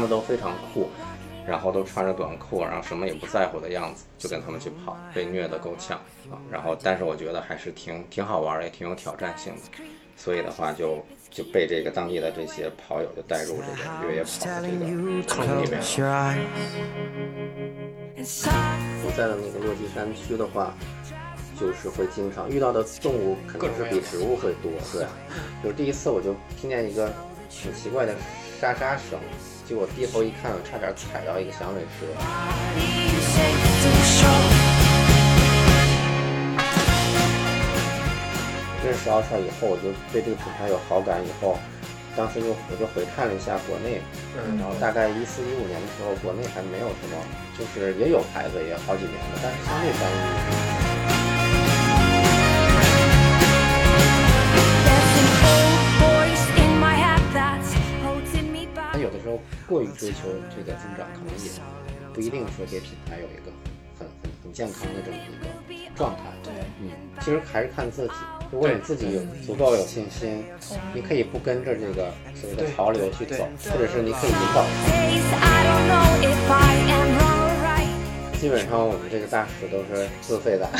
[0.00, 0.88] 们都非常酷，
[1.46, 5.98] 然后都穿着短裤，然后什么也不在乎的样子，就跟他们去跑，被虐得够呛
[6.30, 6.40] 啊。
[6.50, 9.60] 然后，但是我觉得还是挺挺好玩，也挺有挑战性的，
[10.16, 14.78] 所以的话就就被这个当地的这些跑友就带入这个越野跑的这个
[15.28, 16.34] 坑里面了。
[19.04, 20.74] 我在的那个落基山区的话。
[21.60, 25.04] 就是会经常遇到的动物肯定是比植物会多，对。
[25.62, 27.12] 就是第一次我就听见一个
[27.50, 28.14] 挺奇怪的
[28.58, 29.20] 沙沙声，
[29.70, 32.04] 结果低头一看，我差点踩到一个响尾蛇。
[38.84, 41.56] 认识奥帅以后，我就对这个品牌有好感，以后
[42.16, 44.02] 当时就我就回看了一下国内，
[44.58, 47.14] 然后大概一四一五年的时候，国内还没有什么，
[47.56, 50.79] 就是也有牌子，也好几年了，但是相对单一。
[59.70, 60.18] 过于追求
[60.50, 61.50] 这个增长，可能也
[62.12, 63.52] 不一定说给品牌有一个
[63.96, 65.46] 很很很健康的这么一个
[65.94, 66.22] 状态。
[66.42, 66.90] 对，嗯，
[67.20, 68.14] 其实还是看自己。
[68.50, 70.44] 如果你自己有足够有信心，
[70.92, 74.66] 你可以不跟着这个所谓的潮流去走，或者是你可以引导。
[78.40, 80.68] 基本上我们这个大使都是自费的。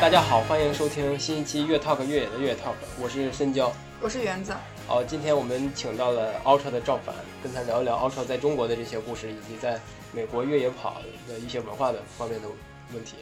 [0.00, 2.56] 大家好，欢迎收听新一期《越 talk 越野》的《越 talk》，
[3.00, 4.52] 我是深交，我是园子。
[4.88, 9.78] 好，今天我们请到了 Ultra 的赵凡，跟他聊一聊 Ultra 在中国的这些故事，以及在
[10.10, 12.48] 美国越野跑的一些文化的方面的
[12.92, 13.18] 问题。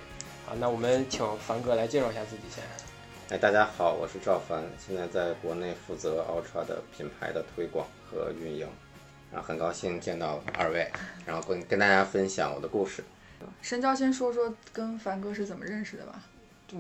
[0.49, 2.65] 啊，那我们请凡哥来介绍一下自己先。
[3.31, 8.67] 哎，大家好，我是赵凡，现在在国内负责 Ultra 的品牌的推广和运营。
[9.31, 10.91] 然后很高兴见到二位，
[11.27, 13.05] 然后跟跟大家分享我的故事。
[13.63, 16.21] 深交先说说跟凡哥是怎么认识的吧。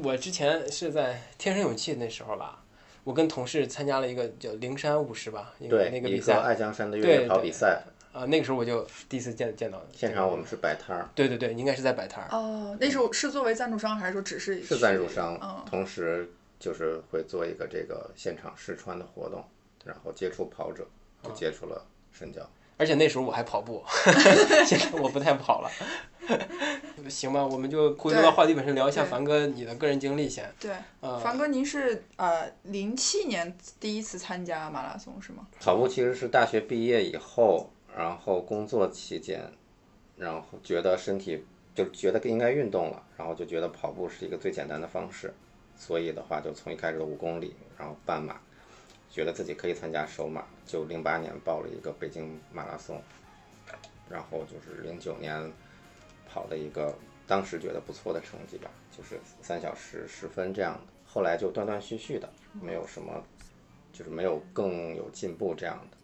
[0.03, 2.63] 我之前是在天生勇气那时候吧，
[3.05, 7.83] 我跟同事参加了一个叫灵山五十吧，对，那个比赛，爱江山的越野跑比赛。
[8.13, 9.81] 啊，那个时候我就第一次见见到。
[9.93, 11.09] 现场我们是摆摊儿。
[11.15, 12.29] 对对对，应该是在摆摊儿。
[12.37, 14.63] 哦，那时候是作为赞助商还是说只是？
[14.63, 15.39] 是赞助商，
[15.69, 19.45] 同时就是会做一个这个现场试穿的活动，
[19.85, 20.85] 然后接触跑者，
[21.23, 21.87] 就接触了。
[22.19, 22.41] 深交，
[22.77, 23.83] 而且那时候我还跑步，
[24.67, 25.71] 现在我不太跑了。
[27.09, 30.45] 行吧，我们就回归到话题本身，聊一下凡哥你的个人经历先。
[30.61, 30.71] 对，
[31.23, 35.47] 凡哥，您是呃零七年第一次参加马拉松是吗？
[35.61, 39.41] 跑步其实是大学毕业以后，然后工作期间，
[40.17, 41.43] 然后觉得身体
[41.75, 45.33] 就觉得应该运动了，然后就觉得跑步是一个最简单的方式，
[45.77, 48.39] 所以的话就从一开始的五公里，然后半马。
[49.11, 53.03] 觉得自己可以参加首马，就零八年报了一个北京马拉松，
[54.09, 55.51] 然后就是零九年
[56.29, 56.95] 跑的一个
[57.27, 60.81] 当时觉得不错的成绩吧，就是三小时十分这样的。
[61.05, 63.25] 后来就断断续续的，没有什么，
[63.93, 65.97] 就是没有更有进步这样的。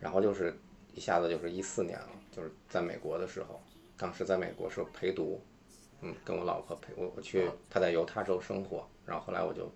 [0.00, 0.54] 然后就是
[0.94, 3.60] 一下子就是一四年了，就是在美国的时候，
[3.96, 5.40] 当时在美国是陪读，
[6.00, 9.70] 嗯，跟我老婆陪我我去，她在犹他州生活，然后后来我就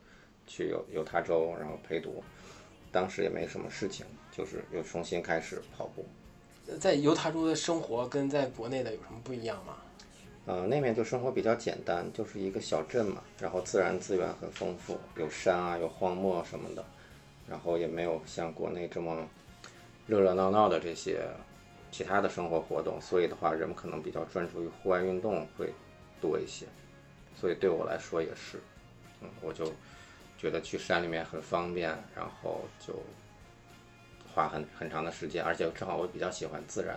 [0.47, 2.23] 去犹犹他州，然后陪读。
[2.93, 6.05] 当时也没什么事情，就是又重新开始跑步。
[6.79, 9.77] 在犹他州的生活跟在国内的有什么不一样吗？
[10.47, 16.85] 呃，那边就生活比较简单，就是一个小镇嘛，然后自然资源很丰富，有山啊，有荒漠什么的，
[17.49, 19.29] 然后也没有像国内这么
[20.07, 21.23] 热热闹闹的这些
[21.91, 25.73] 其他的生活活动，所以的话，人们可能比较专注于户外运动会
[26.21, 26.67] 多一些。
[27.39, 28.61] 所以对我来说也是，
[29.21, 29.73] 嗯，我就。
[30.41, 32.95] 觉得去山里面很方便，然后就
[34.33, 36.97] 花很很长的时间，而且正好我比较喜欢自然，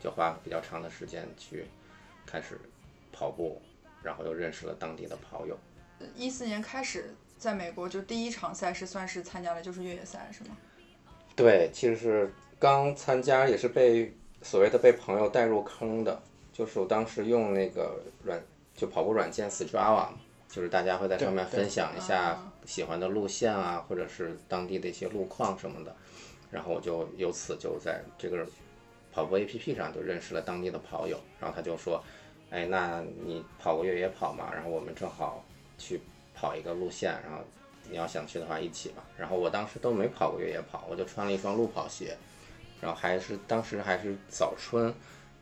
[0.00, 1.66] 就花比较长的时间去
[2.24, 2.58] 开始
[3.12, 3.60] 跑步，
[4.02, 5.54] 然后又认识了当地的跑友。
[6.16, 10.56] 一四年开始在美国就第一场赛事算是参加的就是越野赛是吗？
[11.36, 16.22] 对，其实是刚参加也是被所谓的被朋友带入坑的，
[16.54, 18.42] 就是我当时用那个软
[18.74, 20.08] 就跑步软件 Strava。
[20.50, 25.96] 就是大家会在上面分享一下喜欢的路线啊，或者是当地的一些路况什么的，
[26.50, 28.46] 然后我就由此就在这个
[29.10, 32.04] 跑步 APP 上就认识了当地的跑友，然后他就说，
[32.50, 34.50] 哎，那你跑过越野跑吗？
[34.52, 35.42] 然后我们正好
[35.78, 35.98] 去
[36.34, 37.42] 跑一个路线，然后
[37.88, 39.02] 你要想去的话一起吧。
[39.16, 42.14] 然后我当时都没跑过越野跑，我就穿了一双路跑鞋，
[42.82, 44.92] 然后还是当时还是早春，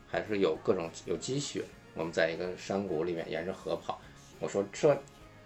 [0.07, 3.99] 还是有各种有积雪，我们在一个山谷里面沿着河跑。
[4.39, 4.97] 我说这，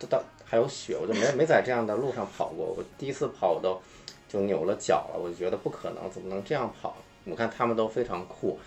[0.07, 2.65] 到还有雪，我就没没在这样的路上跑过。
[2.77, 3.81] 我第一次跑，我都
[4.27, 5.19] 就扭了脚了。
[5.19, 6.95] 我就觉得不可能，怎么能这样跑？
[7.25, 8.59] 我看他们都非常酷，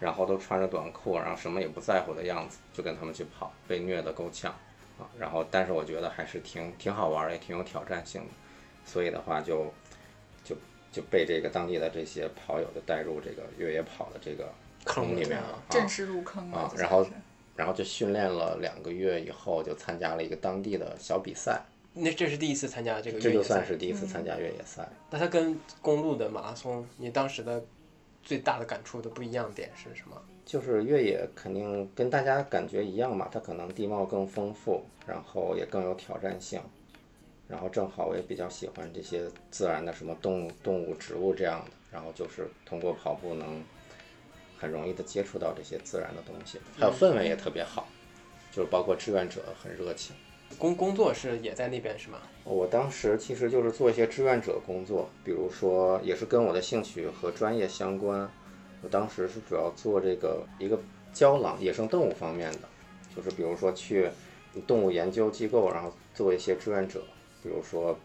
[0.00, 4.50] 然后都穿着短裤，然后什么也不在乎的样子，就跟他们去跑，被虐得够呛
[4.98, 5.04] 啊。
[5.18, 8.28] 然后，但是我觉得还是挺挺好玩儿，也挺有挑战性的，
[8.86, 9.66] 所以的话就
[10.42, 10.56] 就
[10.90, 14.50] 就被这个当地的这些跑友就带入这个越野跑的这个
[14.84, 15.62] 坑里面了啊。
[15.68, 17.06] 正式入坑了啊，然后
[17.58, 21.60] 然后就训练了两个月以后，就参加了一个当地的小比赛，
[21.92, 24.88] 那这是第一次参加这个越野赛这就算是第一次参加越野赛。
[25.10, 27.60] 那它跟公路的马拉松，你当时的
[28.22, 30.16] 最大的感触的不一样点是什么？
[30.46, 36.60] 就是越野肯定跟大家感觉一样嘛，它可能地貌更丰富，然后也更有挑战性，
[37.48, 43.60] 然后正好我也比较喜欢这些自然的什么动物、动物、植物这样的，然后就是通过跑步能
[44.58, 47.88] 很容易的接触到这些自然的东西，还有氛围也特别好，
[48.50, 50.16] 就是包括志愿者很热情。
[50.58, 52.18] 工工作是也在那边是吗？
[52.44, 58.28] 我当时其实就是做一些志愿者工作，比如说也是跟我的兴趣和专业相关。
[58.82, 60.80] 我当时是主要做这个一个
[61.12, 62.60] 郊狼野生动物方面的，
[63.14, 64.08] 就是比如说去
[64.66, 67.02] 动物研究机构，然后做一些志愿者，
[67.42, 67.98] 比如说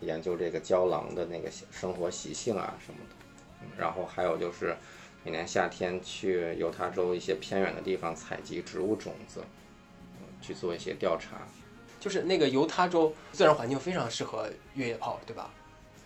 [0.00, 3.14] 研究这个郊狼的那个生活习性啊什么的。
[3.62, 4.76] 嗯然后还有就是
[5.28, 9.42] 每年夏天去犹他州一些偏远的地方采集植物种子，
[10.18, 11.36] 嗯去做一些调查。
[12.00, 15.50] 就是那个犹他州自然环境非常适合越野跑，对吧？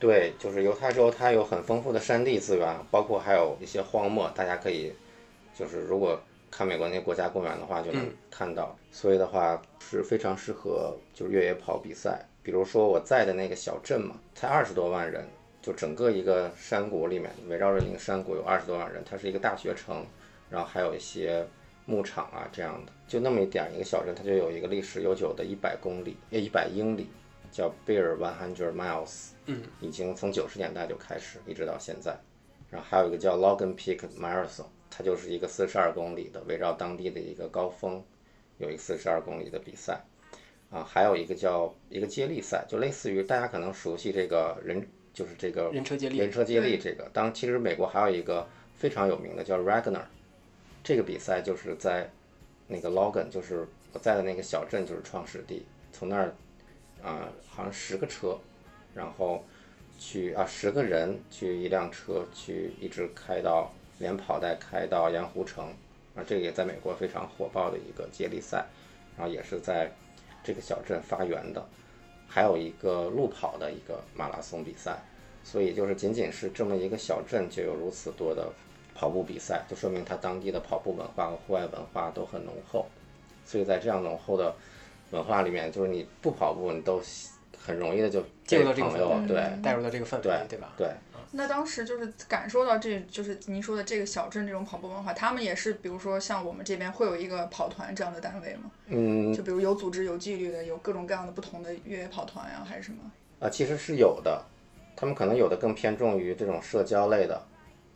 [0.00, 4.92] 对，就是犹他州，它有很丰富的山地资源，包括还有一些荒漠，大家可以，
[5.56, 6.20] 就是如果
[6.50, 8.76] 看美国那些国家公园的话，就能看到。
[8.90, 12.26] 所以的话是非常适合就是越野跑比赛。
[12.42, 15.24] 比如说我在的那个小镇嘛，才二十多万人，
[15.62, 20.04] 就整个一个山谷里面围绕着那个山谷有二十多万人，它是一个大学城，
[20.50, 21.46] 然后还有一些
[21.86, 27.06] 牧场啊这样的，就那么一点儿一个小镇，它就有一个历史悠久的一百公里，呃一百英里，
[27.52, 29.28] 叫 Bear One Hundred Miles。
[29.46, 32.16] 嗯，已经从九十年代就开始，一直到现在。
[32.68, 38.02] 然后还有一个叫 Logan Peak Marathon，它就是一个四十二公里的，围绕当地的一个高峰，
[38.58, 40.00] 有一个四十二公里的比赛。
[40.70, 47.08] 啊，还有一个叫一个接力赛，就类似于大家可能熟悉这个人，就是这个人车接力人车接力这个。
[47.12, 50.04] 当其实美国还有一个非常有名的叫 Ragnar，
[50.82, 52.10] 这个比赛就是在
[52.66, 56.34] 那个 Logan，就是我在的那个小镇，就是创始地，从那儿
[57.02, 58.38] 啊、好像十个车，
[58.94, 59.44] 然后
[59.98, 65.66] 去啊十个人去一辆车去一直开到连跑带开到盐湖城，
[66.14, 68.64] 啊这个也在美国非常火爆的一个接力赛，
[69.16, 69.90] 然后也是在
[70.44, 71.66] 这个小镇发源的，
[72.34, 74.96] 还有一个路跑的一个马拉松比赛，
[75.44, 78.50] 所以就是仅仅是这么一个小镇就有如此多的
[78.94, 82.86] 跑步比赛，就说明它当地的跑步文化和户外文化都很浓厚，
[83.44, 84.54] 所以在这样浓厚的
[85.10, 87.02] 文化里面，就是你不跑步，你都
[87.58, 90.72] 很容易的就进入到这个朋友氛围，对带入到这个氛围，对对吧？
[90.78, 90.88] 对。
[91.34, 98.70] 那当时就是感受到这就是您说的这个小镇这种跑步文化，他们也是比如说像我们这边会有一个跑团这样的单位吗？
[98.88, 102.98] 嗯，就比如有组织有纪律的，有各种各样的不同的越野跑团呀，还是什么？
[103.40, 104.44] 啊，其实是有的，
[104.94, 107.42] 他们可能有的更偏重于这种社交类的，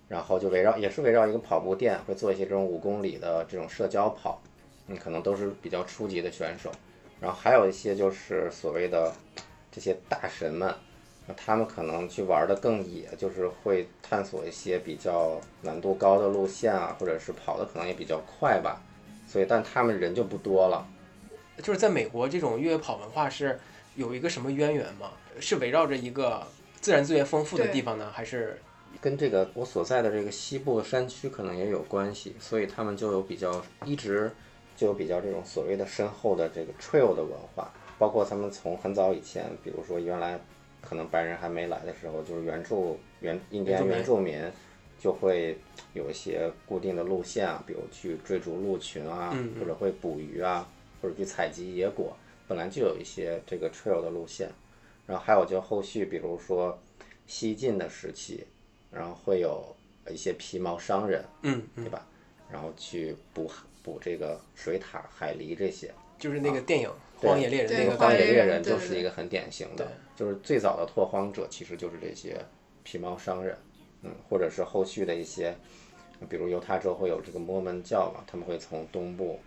[0.09, 4.43] 然后就围绕也是围绕一个跑步店，会做一些这种五公里的这种社交跑，
[4.87, 6.73] 嗯，可能都是比较初级的选手，
[7.21, 9.13] 然后还有一些就是所谓的
[9.71, 10.75] 这些大神们，
[11.27, 18.81] 那他们可能去玩的更野，就是会探索一些比较难度高的路线啊，或者是跑的可能也比较快吧，
[19.27, 20.87] 所以但他们人就不多了。
[21.63, 23.59] 就是在美国，这种越野跑文化是
[23.95, 25.11] 有一个什么渊源吗？
[25.41, 26.47] 是围绕着一个
[26.81, 28.59] 自然资源丰富的地方呢，还是
[29.01, 34.31] 跟这个我所在的这个西部山区可能也有关系，所以他们就有比较一直
[34.77, 40.39] 就有比较这种所谓的深厚的这个 trail 的文化，包括他们从很早以前，比如说原来
[40.89, 44.41] 可能白人还没来的时候，就是原住原印第安原原住民
[44.99, 45.59] 就会
[45.93, 50.69] 有一些固定的路线啊，比如去追逐鹿群啊，或者会捕鱼啊，
[51.03, 52.17] 或者去采集野果，
[52.47, 54.51] 本来就有一些这个 trail 的路线，
[55.07, 56.79] 然后还有就后续比如说
[57.27, 58.47] 西晋的时期。
[58.89, 59.77] 然后会有
[60.09, 62.07] 一些皮毛商人，嗯嗯对，吧？
[62.51, 63.51] 然后去捕
[63.83, 65.93] 捕这个水獭、海狸这些。
[66.19, 66.89] 就是那个电影
[67.27, 72.37] 《荒野猎人》那个荒野猎人就是一个很典型的，就是最早的拓荒者其实就是这些
[72.83, 73.57] 皮毛商人，
[74.03, 75.57] 嗯，或者是后续的一些，
[76.29, 79.41] 比如犹他州会有这个摩门教嘛，他们会从东部，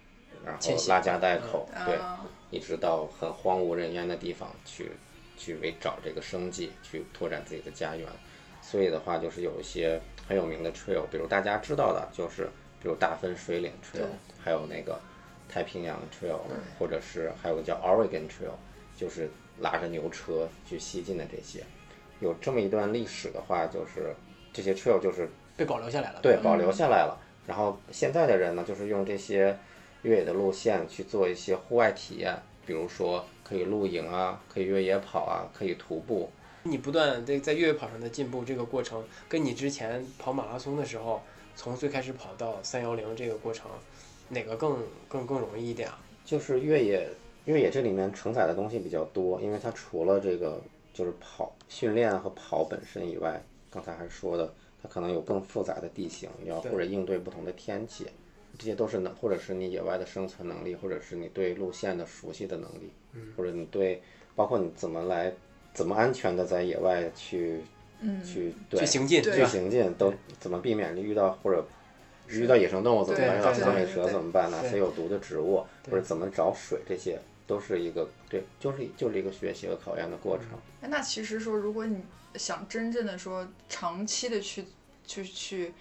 [0.46, 4.92] 然后拉家带口，对，啊，一直到很荒无人烟的地方去，
[5.38, 8.08] 去为找这个生计，去拓展自己的家园。
[8.62, 12.50] 所以的话，就是有一些很有名的 trail，比如大家知道的，就是
[12.82, 14.06] 比如大分水岭 trail，
[14.38, 15.00] 还有那个
[15.50, 16.40] 太平洋 trail，
[16.78, 18.54] 或者是还有个叫 Oregon trail，
[18.96, 19.30] 就是
[19.60, 21.64] 拉着牛车去西进的这些。
[22.20, 24.16] 有这么一段历史的话，就是
[24.54, 26.20] 这些 trail 就是被保留下来了。
[26.22, 27.18] 对，保留下来了。
[27.48, 29.58] 然后现在的人呢，就是用这些
[30.04, 36.30] 越野的路线去做一些户外体验，比如说可以露营啊，可以越野跑啊，可以徒步。
[36.64, 41.24] 你不断在在越野跑上的进步，这个过程跟你之前跑马拉松的时候，
[41.56, 43.72] 从最开始跑到三幺零这个过程，
[44.30, 46.00] 哪个更更更容易一点啊？
[46.24, 47.10] 就是越野，
[47.46, 50.62] 越野这里面承载的东西比较多，因为它除了这个
[50.94, 58.06] 就是跑训练和跑本身以外，刚才还说的，它可能有更复杂的地形，你要或者应对不同的天气，
[58.58, 62.92] 这些都是能，或者是你野外的生存能力，或者是你对路线的熟悉的能力，
[63.36, 64.02] 或者你对
[64.36, 65.34] 包括你怎么来
[65.74, 67.62] 怎么安全的在野外去
[68.02, 69.46] 嗯，去对去行进，对去？
[69.46, 71.66] 行进都怎么避免遇到或者
[72.30, 73.30] 遇到野生动物怎么办？
[73.30, 74.52] 对遇到对响尾蛇怎么办？
[74.52, 80.48] 哪对些有毒的植物，或者怎么找水，这些都是一个对，就是就是一个学习和考验的过程。
[80.82, 82.04] 哎那其实说，如果你
[82.36, 84.66] 想真正的说长期的去
[85.06, 85.74] 去去，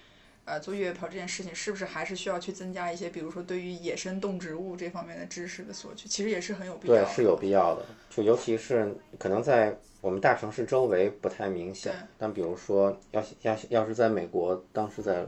[0.45, 6.09] 呃，做越野跑这件事情，是不是还是需要去增加一些，比如说对于野生动植物这方面的知识的索取？
[6.09, 7.85] 其实也是很有必要的。，对是有必要的。
[8.09, 15.23] 就尤其是可能在我们大城市周围不太明显，但比如说要要要是在美国，当时在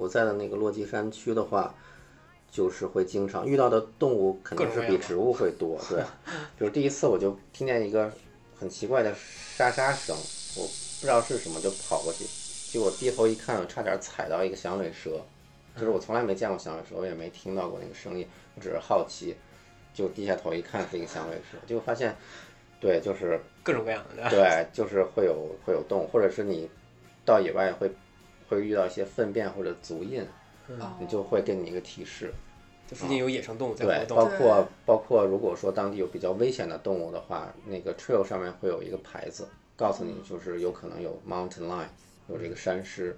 [0.00, 1.72] 我在的那个落基山区的话。
[2.52, 6.02] 就是会经常遇到的动物肯定是比植物会多，对。
[6.58, 8.12] 比如第一次我就听见一个
[8.58, 10.16] 很奇怪的沙沙声，
[10.56, 12.24] 我不知道是什么，就跑过去，
[12.72, 15.20] 结果低头一看，我差点踩到一个响尾蛇。
[15.76, 18.26] 就是我从来没见过响尾蛇，我也没听到过那个声音，
[18.56, 19.36] 我只是好奇，
[19.94, 22.16] 就低下头一看是一个响尾蛇，结果发现，
[22.80, 24.28] 对，就是各种各样的？
[24.28, 26.68] 对，就是会有会有动物，或者是你
[27.24, 27.88] 到野外会
[28.50, 30.20] 会遇到一些粪便或者足印，
[30.80, 32.34] 哦你就会给你一个提示。
[32.88, 41.86] 这附近有野生动物在对活，动，包括包括如果说当地有比较危险的动物的话，那个 trail 上面会有一个牌子，告诉你就是有可能有 mountain lion，
[42.28, 43.16] 有这个山狮，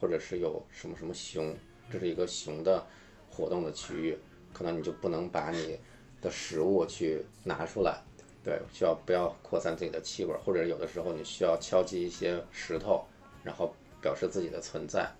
[0.00, 1.52] 或者是有什么什么熊，
[1.90, 2.86] 这是一个熊的
[3.28, 4.16] 活动的区域，
[4.52, 5.76] 可能你就不能把你
[6.20, 8.00] 的食物去拿出来，
[8.44, 13.04] 对，需要不要扩散自己的气味儿，或者有的时候你需要敲击一些石头，
[13.42, 15.10] 然后表示自己的存在。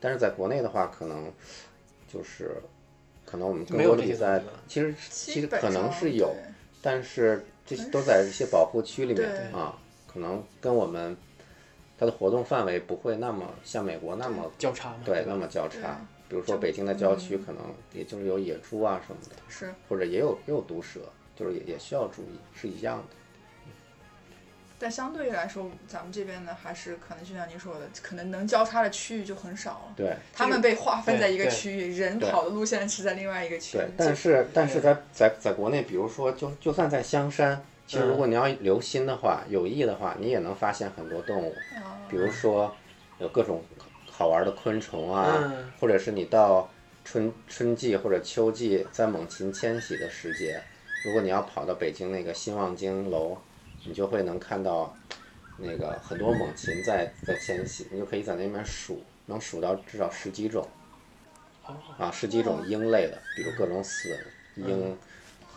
[0.00, 1.32] 但是在国内的话，可能
[2.06, 2.60] 就是
[3.24, 6.34] 可能我们更多的比赛其实其实可能是有，
[6.82, 11.16] 但是这些都在一些保护区里面啊，可能跟我们
[11.98, 16.00] 它的活动范围不会那么像美国那么交叉，对那么交叉。
[16.28, 17.62] 比如说北京的郊区，可能
[17.92, 21.00] 也就是有野猪啊什么的，是或者也有也有毒蛇，
[21.36, 23.16] 就是也也需要注意，是一样的。
[24.82, 29.92] 但相对于来说，咱们这边呢，还是可能就像您说的，可能能交叉的区域就很少了。
[29.94, 33.90] 对他们被划分在一个区域，人跑的路线是在另外一个区域对，。
[33.98, 42.74] 但是但是在在在国内，比如说就就算在香山，其实如果你要留心的话，有意的话，你也能发现很多动物，啊比如说
[43.18, 43.62] 有各种
[44.10, 46.70] 好玩的昆虫啊，嗯或者是你到
[47.04, 50.62] 春春季或者秋季在猛禽迁徙的时节，
[51.02, 53.36] 如果你要跑到北京那个新望京楼，
[53.84, 54.94] 你就会能看到
[55.56, 60.66] 那个很多猛禽在在迁徙，你就可以在那边数，能数到至少十几种。
[61.98, 64.16] 啊，十几种鹰类的，比如各种隼、
[64.56, 64.96] 鹰，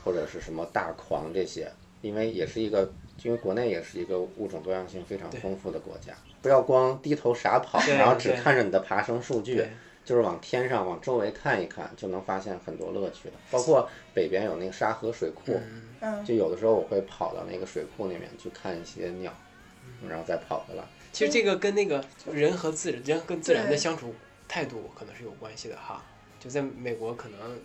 [0.03, 9.70] 或者是什么大狂这些，因为也是一个，因为国内也是一个物种多样性非常丰富的国家，不要光低头傻跑，然后只看着你的爬升数据对，
[10.06, 13.36] 就是往天上、往周围看一看，就能发现很多乐趣的。
[13.50, 15.54] 包括北边有那个沙河水库，
[16.02, 19.34] 嗯，就有的时候我会跑到那个水库那边去看一些鸟，
[20.10, 20.84] 然后再跑回来。
[21.12, 24.14] 其实这个跟那个人和自然、人跟自然的相处
[24.48, 26.04] 态度可能是有关系的哈。
[26.40, 27.58] 就在美国，可能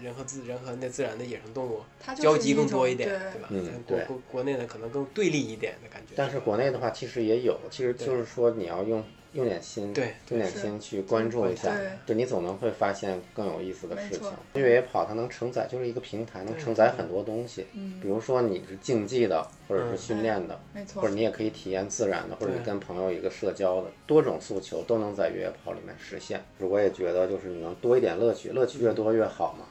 [0.00, 1.82] 人和自人和那自然的野生动物
[2.14, 3.48] 交集更多一点，对吧？
[3.50, 6.14] 嗯国对国国内的，可能更对立一点的感觉。
[6.14, 14.30] 但是国内的话，其实也有，其实就是说你要用用点心，对用点心去关注一下对，对你总能会发现更有意思的事情。
[14.54, 17.66] 越野跑它能承载，就是一个平台，能承载很多东西。
[17.74, 26.42] 嗯比如说你是竞技的，或者是训练的，没错或者你也可以体验自然的，或者你跟朋友一个社交的，多种诉求都能在越野跑里面实现。
[26.58, 29.66] 我也觉得就是你能多一点乐趣，乐趣越多越好嘛。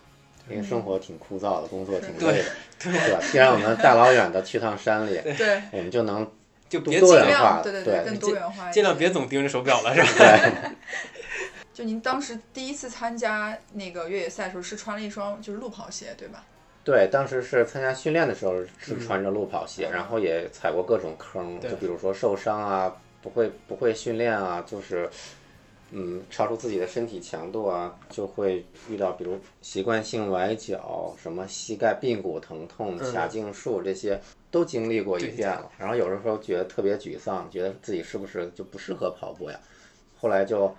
[0.50, 2.46] 因为生活挺枯燥的，工作挺累的，
[2.80, 3.20] 对吧？
[3.32, 6.28] 既然我们大老远的去趟山里，对，我们就能
[6.70, 10.72] 就别尽量元化对对对更多元化一尽量别总盯着手表了， 是吧？
[11.74, 16.44] 就您当时第一次参加那个越野赛的时候，是穿了一双就是路跑鞋，对吧？
[16.84, 25.10] 对，当时是参加训练的时候是穿着路跑鞋，然后也踩过各种坑，就比如说受伤啊，不会不会训练啊，就是
[25.92, 34.20] 嗯超出自己的身体强度啊，就会遇到比如习惯性崴脚、什么膝盖髌骨疼痛、嗯髂胫束这些
[34.52, 39.60] 都经历过一遍了，然后有的时候觉得特别沮丧，觉得自己是不是就不适合跑步呀？
[40.20, 40.76] 后来就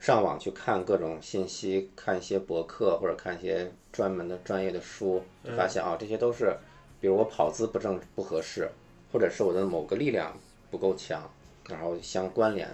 [0.00, 6.56] 上网去看各种信息，看一些博客或者看一些专门的专业的书，就发现啊，这些都是，
[7.00, 8.68] 比如我跑姿不正不合适，
[9.12, 10.36] 或者是我的某个力量
[10.70, 11.30] 不够强，
[11.68, 12.68] 然后相关联，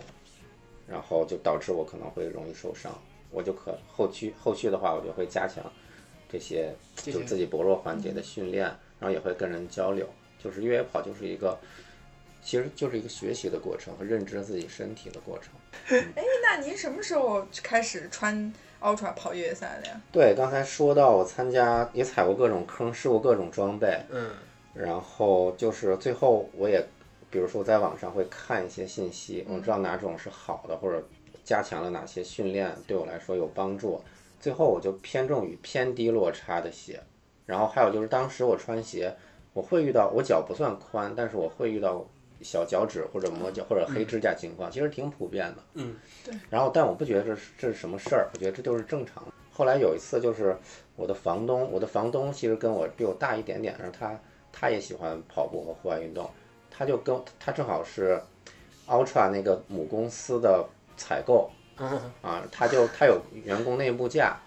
[0.89, 2.93] 然后就导致我可能会容易受伤。
[3.31, 5.65] 我就可后续后续的话，我就会加强
[6.29, 8.65] 这些就自己薄弱环节的训练，
[8.99, 10.09] 然后也会跟人交流。
[10.43, 11.59] 就是越野跑就是一个，
[12.43, 15.53] 其实就是一个学习的过程和认知自己身体的过程。
[16.15, 20.01] 哎，那您什么时候开始穿 Ultra 跑越野赛的呀？
[20.11, 24.31] 对，刚才说到我参加也踩过各种坑，试过各种装备，嗯
[24.73, 26.81] 然后就是最后我也，
[27.29, 31.05] 比如说我在网上会看一些信息，我知道哪种是好的，或者
[31.45, 34.01] 加强了哪些训练对我来说有帮助。
[34.41, 36.99] 最后我就偏重于偏低落差的鞋，
[37.45, 39.15] 然后还有就是当时我穿鞋，
[39.53, 42.07] 我会遇到我脚不算宽，但是我会遇到
[42.41, 45.63] 小脚趾或者磨脚或者黑指甲情况，其实挺普遍的。
[45.75, 46.35] 嗯，对。
[46.49, 49.23] 然后但我不觉得这是这是什么事儿，我觉得这就是正常。
[49.53, 50.57] 后来有一次就是
[50.97, 54.19] 我的房东，我的房东其实跟我比我大一点点，然后他
[54.53, 56.31] 他也喜欢跑步和户外运动，
[56.71, 58.19] 他就跟他正好是
[58.87, 60.65] Ultra 那个母公司的
[60.97, 61.51] 采购
[62.23, 64.39] 啊，他就他有员工内部价，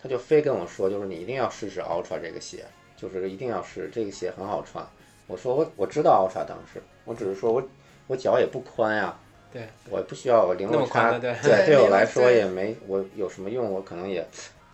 [0.00, 2.64] 他就非跟我说，就是你一定要试试 Ultra 这个鞋，
[3.00, 4.84] 就是一定要试这个鞋很好穿。
[5.26, 7.62] 我说我我知道 Ultra 当时，我只是说我
[8.08, 9.16] 我脚也不宽呀，
[9.52, 14.26] 对，我不需要我零那落差，么宽的对对对我来说也没我有什么用，我可能也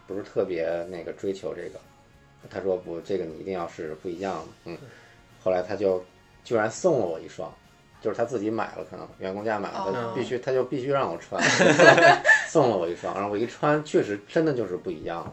[0.07, 1.79] 不是特别那个追求这个。
[2.49, 4.45] 他说不，这个你一定要试，不一样的。
[4.67, 4.79] 嗯，
[5.43, 6.03] 后来他就
[6.45, 7.53] 居然送了我一双，
[8.01, 11.43] 就是他自己买了，可能员工价买了，必须他就必须让我穿，
[12.49, 15.33] 送了我一双，然后我一穿，确实真的就是不一样了。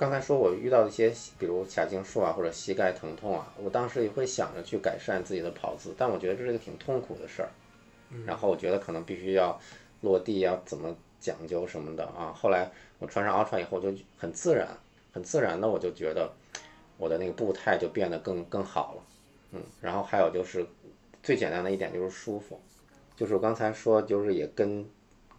[0.00, 7.50] 刚才说我遇到一些，比如髂胫束啊或者膝盖疼痛啊，我当时也会想着去改善自己的跑姿，但我觉得这是一个挺痛苦的事儿。
[8.24, 9.60] 然后我觉得可能必须要
[10.00, 12.32] 落地要怎么讲究什么的啊。
[12.34, 14.68] 后来我穿上 Ultra 以后就很自然，
[15.12, 16.32] 很自然的我就觉得
[16.96, 19.02] 我的那个步态就变得更更好了。
[19.52, 20.64] 嗯，然后还有就是
[21.22, 22.58] 最简单的一点就是舒服，
[23.14, 24.82] 就是我刚才说就是也跟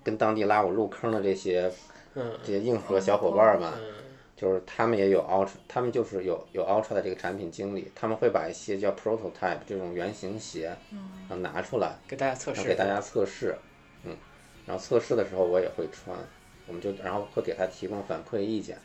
[0.03, 1.73] 跟当地拉我入坑的这些
[2.13, 3.67] 嗯这些硬核小伙伴们。
[3.75, 4.10] 嗯
[4.41, 13.55] 就是他们也有 Ultra，他们就是有有 Ultra 的这个产品经理，他们会把一些叫 prototype 这种原型鞋，然后拿出来，给大家测试给大家测试，
[14.03, 14.17] 嗯，
[14.65, 16.17] 然后测试的时候我也会穿，
[16.65, 18.79] 我们就然后会给他提供反馈意见，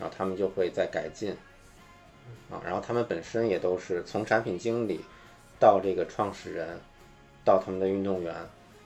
[0.00, 1.30] 然后他们就会再改进，
[2.50, 5.00] 啊，然后他们本身也都是从产品经理
[5.60, 6.76] 到这个创始人，
[7.44, 8.34] 到他们的运动员，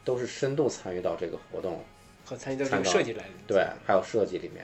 [0.04, 1.82] 都是深度参与到这个活动，
[2.26, 4.62] 和参与到这个设计来对，还有设计里面，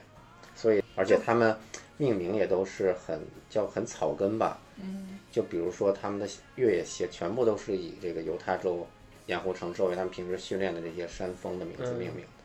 [0.58, 1.56] 所以而且他们
[1.96, 8.84] 命名也都是很叫很草根吧，嗯，就比如说他们的越野鞋全部都是以这个犹他州
[9.26, 12.42] 盐湖城周围他们平时训练的这些山峰的名字命名的，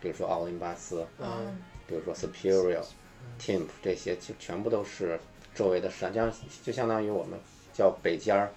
[0.00, 1.60] 比如说奥林巴斯，嗯。
[1.84, 2.82] 比如说 Superior、
[3.38, 5.18] Timp 这些就全部都是
[5.54, 7.38] 周围的山，像就相当于我们
[7.74, 8.50] 叫北尖儿。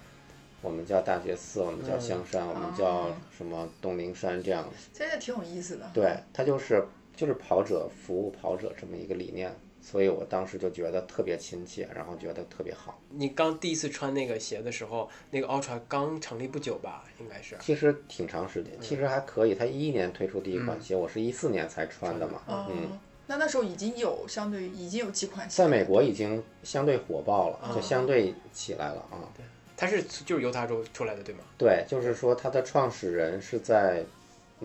[0.62, 3.16] 我们叫大觉寺，我们叫香山，我们叫哦。
[3.36, 5.90] 什么东陵山这样的，真的挺有意思的。
[5.92, 6.82] 对，它就是
[7.16, 9.50] 就是跑者服务跑者这么一个理念，
[9.80, 13.00] 所以我当时就觉得特别亲切，然后觉得特别好。
[13.08, 17.04] 你刚第一次穿那个鞋的时候，那个 Ultra 刚成立不久吧？
[17.18, 17.56] 应该是。
[17.60, 19.54] 其实挺长时间，其实还可以。
[19.54, 22.42] 它一一年推出第一款鞋，我是一四年才穿的嘛。
[22.46, 29.24] 哦嗯，那那时候已经有相对已经有几款鞋在美国已经相对火爆了，就哦相对起来了啊。
[29.36, 29.44] 对
[29.78, 31.40] 它是就是犹他州出来的，对吗？
[31.58, 34.02] 对，就是说它的创始人是在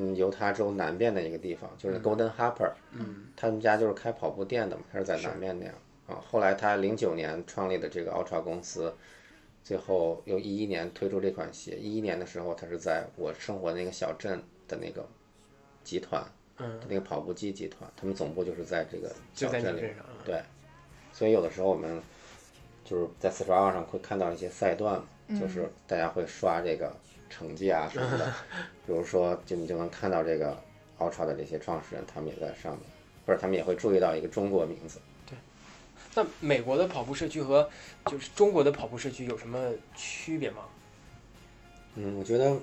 [0.03, 5.75] 嗯犹他州南边的一个地方，就是 Golden Harper，嗯，他们家就是开跑步店的嘛，他是在南面那样。
[6.07, 6.19] 啊。
[6.27, 8.91] 后来他零九年创立的这个 Ultra 公司，
[9.63, 11.77] 最后又一一年推出这款鞋。
[11.77, 15.07] 一一年的时候，他是在我生活那个小镇的那个
[15.83, 16.25] 集团，
[16.57, 19.81] 嗯，那个跑步机集团，他们总部就是在这个小镇里
[20.25, 20.41] 对，
[21.13, 22.01] 所以有的时候我们
[22.83, 26.91] 就是在四十二号上会看到一些赛段嘛，就是大家会刷这个
[27.31, 28.31] 成绩啊什么的，
[28.85, 30.55] 比如说就你就能看到这个
[30.99, 32.81] Ultra 的这些创始人，他们也在上面，
[33.25, 34.99] 或者他们也会注意到一个中国名字。
[35.27, 35.35] 对
[36.13, 37.67] 那美国的跑步社区和
[38.05, 40.63] 就是中国的跑步社区有什么区别吗？
[41.95, 42.55] 嗯，我觉得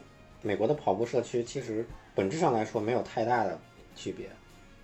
[0.43, 3.59] 美国的跑步社区其实本质上来说没有太大的
[3.97, 4.29] 区别，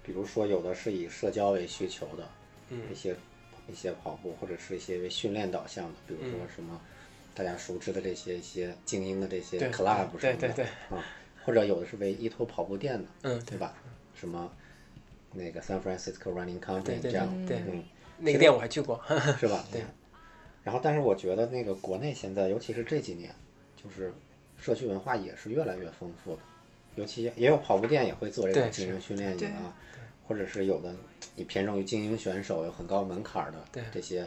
[0.03, 2.29] 比如说有的是以社交为需求的，
[2.71, 3.15] 嗯一些
[3.69, 6.81] 一些跑步，或者是一些为训练导向的，比如说什么
[7.35, 10.65] 大家熟知的这些一些精英的这些对 club 什么的对对对
[10.97, 11.05] 啊，
[11.45, 13.75] 或者有的是为依托跑步店的，嗯，对吧？
[14.15, 14.51] 什么
[15.33, 17.83] 那个 San Francisco Running Company 对这样，对嗯，
[18.19, 19.03] 那个店我还去过。
[19.39, 19.65] 是吧？
[19.73, 19.83] 对。
[20.63, 23.35] 然后，但是我觉得那个国内现在，尤其是这几年，
[23.77, 24.13] 就是
[24.57, 26.39] 社区文化也是越来越丰富的。
[26.97, 29.77] 尤其也有跑步店也会做这对种精英训练营啊，
[30.27, 30.95] 或者是有的
[31.35, 34.27] 你偏重于精英选手，有很高门槛儿的对这些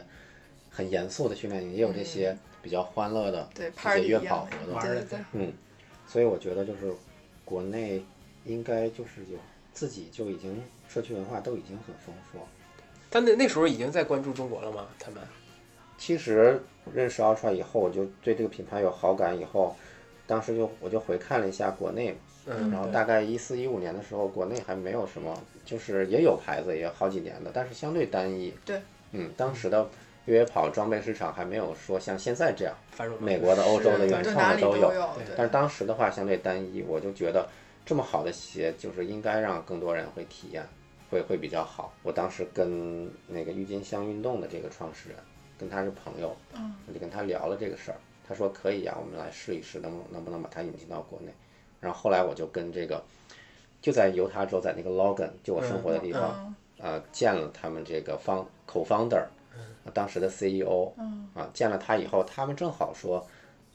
[0.70, 4.74] 很严肃的训练营，也有这些比较欢乐的对这 party 些约一样的跑活动。
[4.74, 5.52] 玩儿的对对对，嗯，
[6.06, 6.92] 所以我觉得就是
[7.44, 8.02] 国内
[8.44, 9.38] 应该就是有
[9.72, 12.44] 自己就已经社区文化都已经很丰富了。
[13.10, 14.86] 但那那时候已经在关注中国了吗？
[14.98, 15.20] 他们
[15.96, 16.60] 其实
[16.92, 19.38] 认识 Ultra 以后，我就对这个品牌有好感。
[19.38, 19.74] 以后，
[20.26, 22.16] 当时就我就回看了一下国内，
[22.46, 28.52] 嗯然后大概一四一五年的时候，国内还没有什么，就是也有牌子，也有好几年的，但是相对单一。
[28.64, 28.80] 对，
[29.12, 29.88] 嗯，当时的
[30.28, 34.76] 越野跑装备市场还没有说像现在这样，繁荣美国的、欧洲的原创的都。
[34.76, 34.92] 有，
[35.34, 37.48] 但是当时的话相对单一，我就觉得
[37.86, 40.62] 这么好的鞋就是应该让更多人会体验，
[41.10, 41.94] 会会比较好。
[42.02, 45.18] 我当时跟那个郁金香运动的这个创始人，
[45.58, 47.96] 跟他是朋友，嗯我就跟他聊了这个事儿，
[48.28, 51.32] 他说可以呀、我们来试一试，能不能不能把它引进到国内。
[51.80, 53.02] 然后后来我就跟这个
[53.80, 59.24] 就在犹他州，在那个 Logan，就我生活的地方，嗯呃，见了他们这个方 co-founder，
[59.94, 60.92] 当时的 CEO，
[61.34, 63.26] 啊，见了他以后，他们正好说，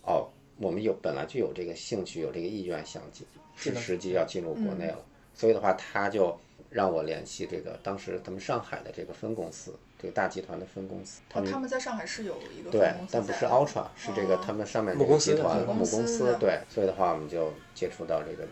[0.03, 4.97] 哦，我们有本来就有这个兴趣，有这个意愿想进，是时机要进入国内了，
[5.33, 6.37] 所以的话，他就
[6.69, 18.47] 让我联系这个当时他们上海的这个分公司，这个大集团的分公司，他他们在上海是有一个对分公，司但不是 Ultra，是这个哦他们上面这个母公司的集团母公司对，所以的话我们就接触到这个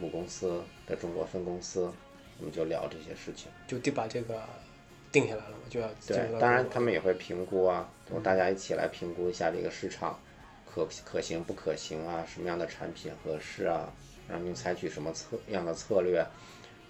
[0.00, 1.90] 母公司的中国分公司，
[2.38, 3.50] 我们就聊这些事情。
[3.66, 4.42] 就得把这个
[5.10, 10.18] 定下来了嘛，就要对，当然他们也会评估啊，我大家一起来评估一下这个市场
[10.66, 13.90] 可可行不可行啊，什么样的产品合适啊，
[14.28, 16.24] 然后你采取什么策样的策略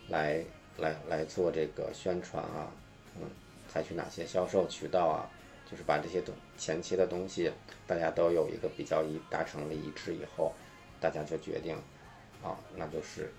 [0.09, 0.42] 来
[0.78, 2.72] 来来做这个宣传啊，
[3.16, 3.22] 嗯，
[3.68, 5.31] 采取哪些销售渠道啊，
[5.70, 7.52] 就是把这些东前期的东西
[7.87, 10.52] 大家都有一个比较一达成了一致以后，
[11.00, 11.76] 大家就决定
[12.42, 13.33] 啊，那就是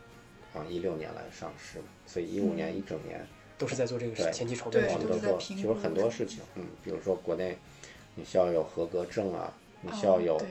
[0.54, 3.28] 啊一六年来上市，所以一五年一整年。
[3.60, 7.56] 都是在做这个对前期筹备我们都做，都是在评其实很多事情，嗯，比如说国内，
[8.16, 10.42] 你需要有合格证啊，你需要哦有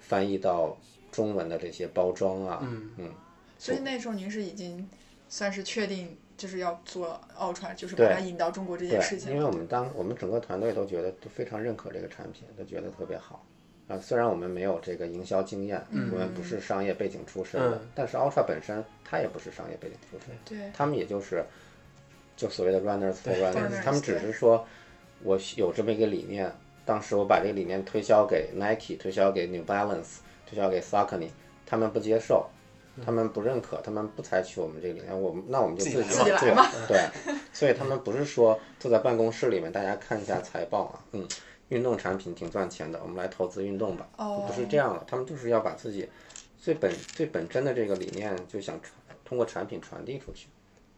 [0.00, 0.76] 翻译到
[1.10, 2.90] 中文的这些包装啊，嗯。
[2.98, 3.10] 嗯，
[3.56, 4.86] 所以那时候您是已经
[5.28, 9.44] 算是确定就是要做 Ultra，就是把它引到中国这件事，情因为。
[9.44, 13.46] 我们当我们整个团队都觉得都非常认可这个产品，都觉得特别好。
[13.88, 17.88] 啊，虽然我们没有这个营销经验，我们不是商业背景出身的，嗯。
[17.94, 20.72] 但是 Ultra 本身它也不是商业背景出身，对。
[20.74, 21.44] 他们也就是
[22.36, 24.66] 就所谓的 runners for 对 runners，runners，他们只是说
[25.22, 26.52] 我有这么一个理念，
[26.84, 31.30] 当时我把这个理念推销给 Nike，推销给 New Balance，推销给 Saucony，
[31.64, 32.46] 他们不接受，
[33.04, 37.08] 他们不认可，他们不采取我们这个理念，我们那我们就自己自己来对，
[37.52, 41.26] 所以他们不是说坐在办公室里面大家看一下财报啊，嗯，
[41.70, 44.44] 运动产品挺赚钱的，我们来投资运动吧，哦。
[44.46, 46.08] 不是这样的，他们就是要把自己
[46.58, 48.92] 最本最本真的这个理念就想传
[49.24, 50.46] 通过产品传递出去，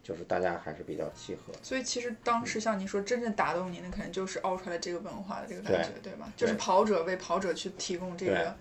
[0.09, 1.53] 就是大家还是比较契合。
[1.63, 6.33] 所以其实当时像您说，真正打动您的可能就是 Ultra 的这个文化的这个感觉，对吧？
[6.35, 8.57] 就是跑者为跑者去提供这个，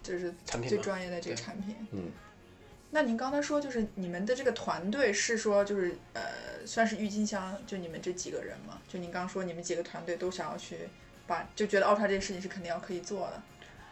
[0.00, 1.74] 就是产品最专业的这个产品。
[1.90, 2.12] 嗯。
[2.92, 6.22] 那您刚才说，就是你们的这个团队是说，就是呃，
[6.64, 8.80] 算是郁金香，就你们这几个人吗？
[8.86, 10.88] 就您刚说你们几个团队都想要去
[11.26, 13.42] 把，就觉得 Ultra 这个事情是肯定要可以做的。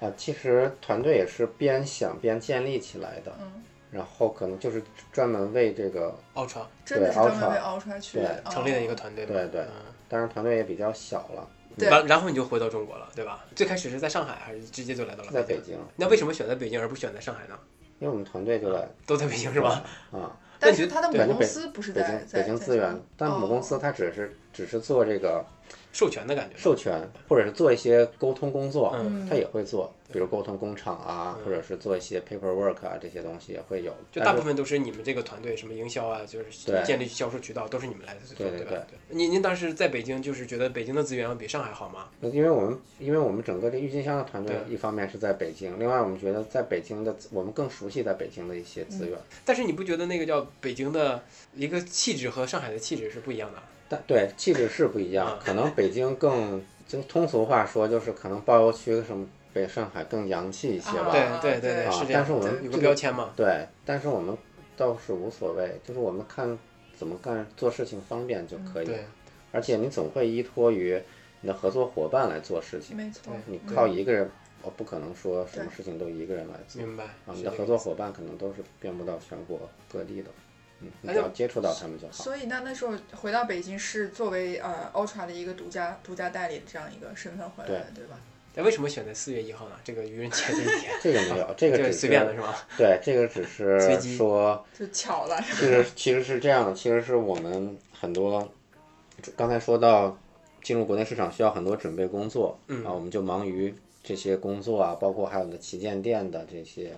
[0.06, 3.62] 啊，其实团队也是边想边建立起来的，嗯，
[3.94, 13.44] 然后可能就是专门为这个，Ultra 真的是专门为 Ultra，Ultra 去对哦成立的一个团队嘛，对对嗯当然团队也比较小了，对然然后你就回到中国了，对吧？
[13.54, 17.56] 最开始是在上海，还是直接就来到了在北京，那为什么选在北京而不选在上海呢？
[18.00, 19.84] 因为我们团队就在都在北京是吧？
[20.10, 25.44] 啊，但是他的母公司不是北在在京北京资源，但母公哦司它只是只是做这个
[25.92, 26.56] 授权的感觉。
[26.56, 38.86] 授权，或者是做一些沟通工作，嗯它也会做，比如沟通工厂啊，或者是做一些 paperwork 啊这些东西也会有，就大部分都是你们这个团队，什么营销啊，就是建立销售渠道，都是你们来做，对对对吧？
[38.88, 38.98] 对。
[39.16, 42.08] 您您当时在北京，就是觉得北京的资源要比上海好吗？
[42.20, 51.22] 因为我们因为我们整个这郁金香的团队，一方面是在北京，另外我们觉得在北京的我们更熟悉在北京的一些资源，但是你不觉得那个叫北京的
[51.54, 53.58] 一个气质和上海的气质是不一样的？
[53.88, 62.24] 但对气质是不一样啊，可能北京更就通俗话说就是可能包邮区什么北上海更洋气一些吧，啊对对对对，啊是这样。
[62.24, 64.36] 但是我们有个标签嘛，对，但是我们
[64.76, 66.58] 倒是无所谓，就是我们看
[66.96, 69.04] 怎么干做事情方便就可以，对，
[69.52, 71.00] 而且你总会依托于
[71.40, 74.28] 你的合作伙伴来做事情，没错，你靠一个人，
[74.62, 76.82] 我不可能说什么事情都一个人来做。
[76.82, 77.04] 明白。
[77.04, 79.60] 啊，是你的合作伙伴可能都是遍布到全国
[79.92, 80.43] 各地的，嗯，
[81.02, 82.12] 只要接触到他们就好。
[82.12, 88.16] 所以那那时候回到北京是作为呃 Ultra 的一个独家独家代理的这样一个身份回来的，对吧？
[88.56, 89.74] 那为什么选择四月一号呢？
[89.82, 92.54] 这个愚人节这一天， 这个没有，这个 只是随便的是吧？
[92.76, 95.40] 对，这个只随是机说，就巧了。
[95.42, 98.48] 其实其实是这样的，其实是我们很多
[99.34, 100.16] 刚才说到
[100.62, 106.92] 进入国内市场需要很多准备工作，嗯啊，我们就忙于这些工作啊，包括还有你的旗舰店的这些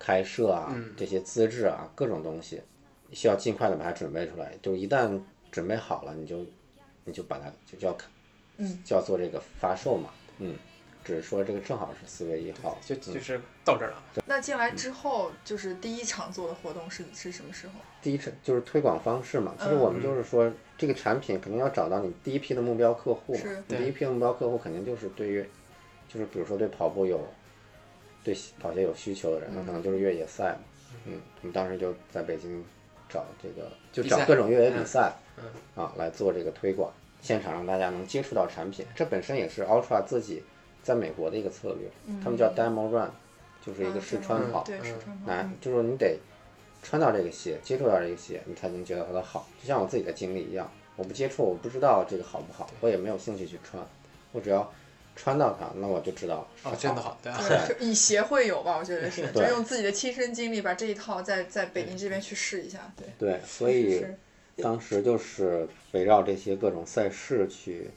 [0.00, 2.60] 开设啊，嗯这些资质啊，各种东西
[3.12, 4.52] 需要尽快的把它准备出来。
[4.62, 5.20] 就一旦
[5.50, 6.44] 准备好了，你就
[7.04, 7.96] 你就把它就就要
[8.56, 10.54] 嗯就要做这个发售嘛，嗯，
[11.04, 14.02] 只是说这个正好是四月一号，就就是到这儿了。
[14.26, 17.74] 那进来之后，就是第一场做的活动是是什么时候？
[18.00, 23.62] 第一场就是推广方式嘛，其实我们就是说，这个产品肯定要找到你第一批的目标客户嘛是。
[23.68, 25.44] 你第一批的目标客户肯定就是对于，
[26.08, 27.20] 就是比如说对跑步有，
[28.24, 30.58] 对跑鞋有需求的人，那可能就是越野赛嘛。
[31.06, 32.64] 嗯，我们当时就在北京
[33.12, 35.44] 找这个，就找各种越野比赛，嗯
[35.84, 38.86] 啊，来做这个推广，现场让大家能接触到产品。
[38.94, 40.42] 这本身也是 Ultra 自己
[40.82, 41.90] 在美国的一个策略，
[42.24, 43.10] 他们叫 Demo Run，
[43.64, 44.64] 就是一个试穿跑。
[44.64, 45.30] 对，试穿跑。
[45.30, 46.18] 哎嗯，就是你得
[46.82, 49.46] 穿到这个鞋，接触到这个鞋，你才能觉得它的好。
[49.60, 53.84] 就像我自己的经历一样，我不接触，我不知道这个好不好，我也没有兴趣去穿。
[54.32, 54.72] 我只要
[55.14, 57.38] 穿到它，那我就知道了哦，真的好，对啊。
[57.46, 63.06] 对，就以协会友吧，我觉得是，就用自己的亲身经历把这一套在在北京这边去试一下，对。
[63.18, 64.04] 对，所以
[64.56, 67.90] 当时就是围绕这些各种赛事去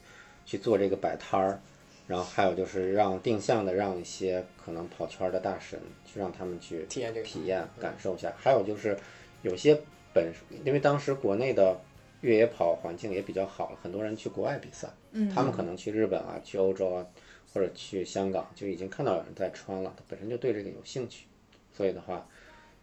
[0.44, 1.60] 去做这个摆摊儿，
[2.06, 7.26] 然后还有就是让定向的让一些可能跑圈儿的大神去让他们去体验这个。
[7.26, 8.96] 体验感受一下，还有就是
[9.42, 9.78] 有些
[10.14, 10.32] 本
[10.64, 11.78] 因为当时国内的
[12.20, 17.06] 越野跑环境也比较好，很多人去国外比赛，嗯他们可能去日本啊、去欧洲啊，
[17.52, 21.24] 或者去香港，就已经看到有人在穿了，他本身就对这个有兴趣，
[21.72, 22.26] 所以的话，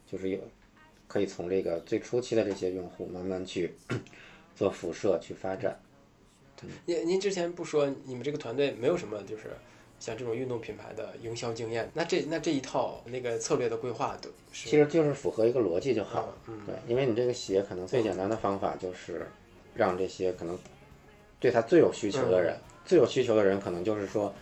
[0.06, 0.40] 就是有
[1.08, 3.74] 可以从这个最初期的这些用户慢慢去
[4.56, 5.80] 做辐射去发展。
[6.86, 9.52] 您您之前不说你们这个团队没有什么就是
[10.00, 16.38] 像这种运动品牌的营销经验，那这那这一套那个策略的规划都是其实就是符合一个逻辑就好了。
[16.48, 19.28] 嗯对，因为你这个鞋可能最简单的方法就是
[19.76, 20.58] 让这些可能
[21.44, 24.34] 对他最有需求的人，最有需求的人可能就是说，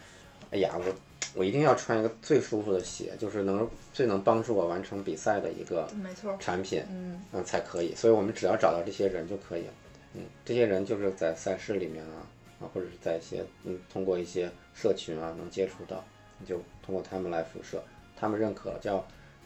[0.52, 0.86] 哎呀，我
[1.34, 6.38] 我一定要穿一个最舒服的鞋，就是能最能帮助我完成比赛的一个没错。
[6.40, 7.96] 产品，嗯，嗯才可以。
[7.96, 9.74] 所以我们只要找到这些人就可以了。
[10.14, 12.22] 嗯，这些人就是在赛事里面啊
[12.62, 16.06] 啊，或者是在一些嗯通过一些社群啊能接触到，
[16.38, 17.82] 你就通过他们来辐射，
[18.16, 19.04] 他们认可叫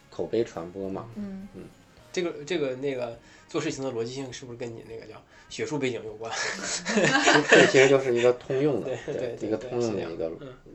[0.09, 1.05] 口碑传播嘛。
[1.15, 1.47] 嗯
[2.11, 6.31] 这个这个那个做事情的逻辑性是不是跟你那个叫学术背景有关？
[7.49, 10.31] 这 其实就是一个通用的， 对一个通用的一个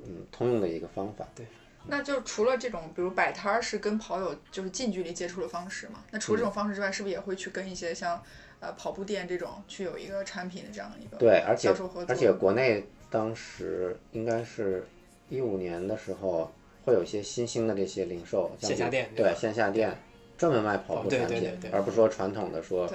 [0.07, 1.27] 嗯通用的一个方法。
[1.35, 1.47] 对
[1.87, 6.05] 那就除了这种，比如摆摊儿是跟跑友就是近距离接触的方式嘛？
[6.11, 8.23] 那除了这种方式之外，是不是也会去跟一些像
[8.61, 11.75] 呃跑步店这种去有一个产品的这样一个对，而且？
[12.07, 14.87] 而且国内当时应该是
[15.31, 16.53] 一五年的时候，
[16.85, 19.97] 会有一些新兴的这些零售像线下店对线下店
[20.40, 22.90] 专门卖跑步产品，而不是说传统的说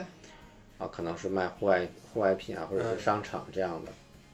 [0.80, 2.98] 啊可能是卖户外户外品啊，或者嗯。
[2.98, 3.92] 是商场这样的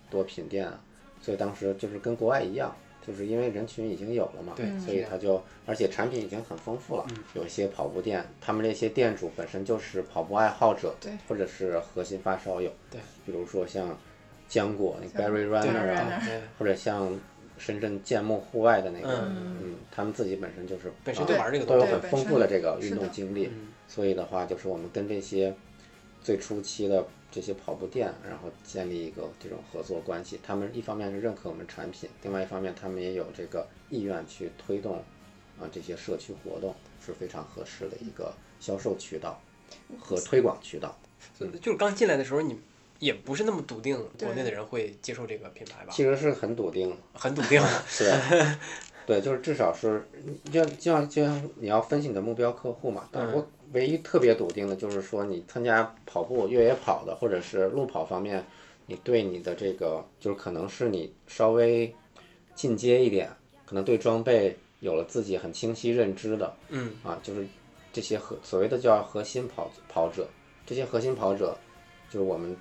[0.09, 0.79] 多品店啊，
[1.21, 2.73] 所以当时就是跟国外一样。
[3.05, 4.53] 就是因为人群已经有了嘛，
[4.85, 7.05] 所以他就，而且产品已经很丰富了。
[7.09, 7.17] 嗯。
[7.33, 11.11] 有一些跑步店，他们这些店主本身就是跑步爱好者，对。
[11.27, 13.97] 或者是核心发烧友，对，比如说像
[14.47, 16.21] 浆果那个像 Berry Runner 啊，
[16.59, 17.11] 或者像
[17.61, 25.53] 深圳建木户外的那个，嗯嗯，他们自己本身就是本身啊就玩这个都有很丰富的这个运动经历，嗯所以的话，就是我们跟这些
[26.23, 30.39] 最初期的这些跑步店，然后建立一个这种合作关系。
[30.41, 34.97] 他们一方面是认可我们产品，另外一方面他们也有这个意愿去推动
[35.59, 36.73] 啊这些社区活动，
[37.05, 39.39] 是非常合适的一个销售渠道
[39.99, 40.97] 和推广渠道。
[41.61, 42.57] 就是刚进来的时候，你
[43.01, 45.91] 也不是那么笃定国内的人会接受这个品牌吧？
[45.91, 47.59] 其实是很笃定，很笃定。
[47.97, 48.55] 对，
[49.07, 50.07] 对，就是至少是，
[50.51, 53.09] 就就像就像你要分析你的目标客户嘛。
[53.11, 58.45] 但我唯一特别笃定的就是说，你参加跑步、越野跑的，或者是路跑方面，
[58.85, 61.91] 你对你的这个就是可能是你稍微
[62.53, 63.31] 进阶一点，
[63.65, 67.47] 可能对装备有了自己很清晰认知的嗯，啊，就是
[67.91, 70.29] 这些核所谓的叫核心跑跑者，
[70.67, 71.57] 这些核心跑者，
[72.07, 72.55] 就是我们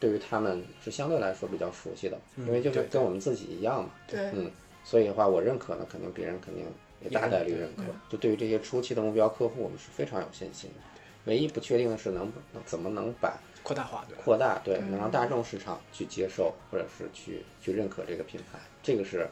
[0.00, 3.90] 对于他们是相对来说比较熟悉的，因为就是跟我们自己一样嘛。
[4.06, 4.50] 对，嗯，
[4.84, 6.64] 所以的话，我认可呢，肯定别人肯定
[7.02, 7.82] 也大概率认可。
[8.08, 10.76] 就对于这些初期的目标客户，我们是非常有信心的。
[11.24, 14.16] 唯一不确定的是能能怎么能把扩大化对？
[14.16, 19.28] 扩大，对，能让大众市场去接受或者是去去认可这个品牌，这个是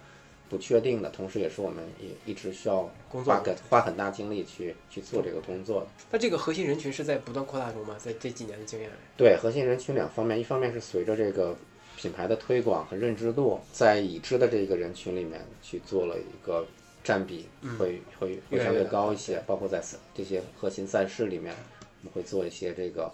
[0.48, 5.86] 不确定的，同时也是我们也一直需要工作花个花很大精力去去做这个工作的。
[6.10, 7.96] 那这个核心人群是在不断扩大中吗？
[7.98, 8.94] 在这几年的经验里？
[9.16, 11.56] 对核心人群两方面，一方面是随着这个
[11.96, 16.64] 品牌的推广和认知度，在已知的这个人群里面去做了一个
[17.02, 17.46] 占比，
[17.78, 19.42] 会会会相对越来越高一些。
[19.46, 19.82] 包括在
[20.14, 21.54] 这些核心赛事里面，
[22.02, 23.12] 我们会做一些这个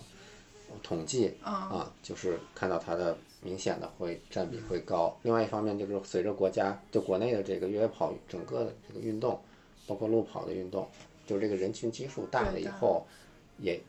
[0.82, 5.14] 统计啊，就是看到它的明显的会占比会高。
[5.22, 9.38] 另外一方面就是随着国家就国内的这个越野跑整个的这个运动，
[9.86, 10.88] 包括路跑的运动，
[11.26, 13.04] 就是这个人群基数大了以后，
[13.58, 13.80] 也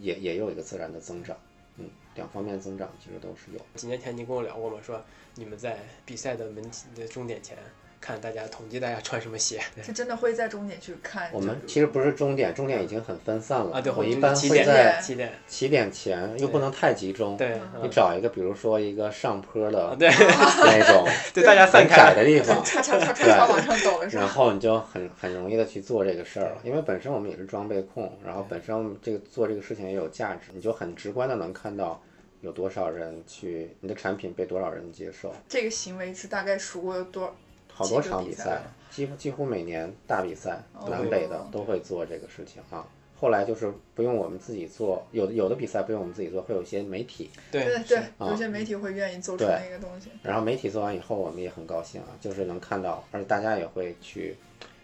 [0.00, 1.36] 也也有一个自然的增长。
[1.76, 3.60] 嗯，两方面增长其实都是有。
[3.74, 5.02] 几年前你跟我聊过嘛，说
[5.34, 6.64] 你们在比赛的门
[6.94, 7.58] 的终点前
[8.04, 9.58] 看大家统计大家穿什么鞋。
[9.82, 11.30] 是真的会在终点去看。
[11.32, 13.72] 我们其实不是终点，终点已经很分散了。
[13.72, 17.34] 啊，对，我一般会在起点，起点前，又不能太集中。
[17.38, 24.22] 对，你找一个，比如说一个上坡的对那种 对，大家散很开窄的地方，叉叉叉叉叉往上走了是吧？
[24.22, 32.02] 然后你就很很容易的去做这个事儿了，因为本身我们也是装备控，然后本身我们这个做这个事情也有价值，你就很直观的能看到
[32.42, 37.34] 有多少人去，你的产品被多少人接受，这个行为是大概数过多少？
[37.74, 42.86] 好多场比赛，几乎几乎每年大比赛，哦南北的都会做这个事情啊。
[43.16, 50.10] 后来就是不用我们自己做，有的有的比赛不用我们自己做，会有一些媒体，对对对，啊有些媒体会愿意做出对那个东西。
[50.22, 54.36] 然后媒体做完以后，我们也很高兴啊，就是能看到，而且大家也会去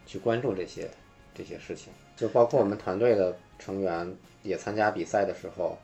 [0.06, 0.88] 去关注这些
[1.34, 4.10] 这些事情，就包括我们团队的成员
[4.42, 5.76] 也参加比赛的时候，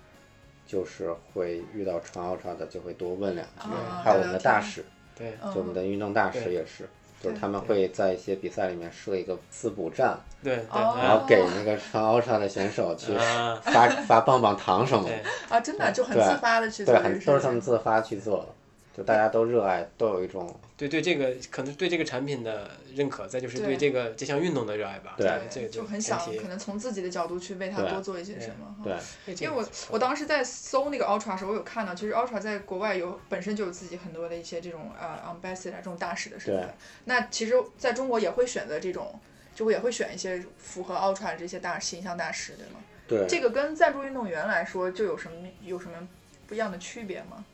[0.66, 4.82] 就是会遇到穿 Ultra 的，就会多问两句，啊还有我们的大使，
[5.18, 5.32] 对。
[5.54, 6.88] 就我们的运动大使也是，
[7.22, 15.10] 就是他们会在一些比赛里面设一个滋补站，对然后给那个穿 Ultra 的选手去啊，发 发棒棒糖什么的。
[15.10, 17.60] 对，啊，真的就很自发的去做都是他们。
[17.60, 18.48] 自发去做的，
[18.96, 25.14] 就大家都热爱，都有一种对对，这个可能对这个产品的认可，再就是对对这个这项运动的热爱吧。
[25.18, 28.74] 对这个就很想可能从自己的角度去为它多做一些什么。
[28.78, 29.34] 哈对。
[29.34, 36.74] 因为我我当时在搜那个 Ultra 的时候，我有看到，其实 Ultra 在国外有本身就有自己很多的一些这种呃 ambassador 这种大使的身份对。
[37.04, 39.20] 那其实在中国也会选择这种，
[39.54, 42.80] 就也会选一些符合 Ultra 这些大形象大使，对吗？
[43.06, 46.08] 对，这个跟赞助运动员来说，就有什么有什么
[46.46, 47.44] 不一样的区别吗？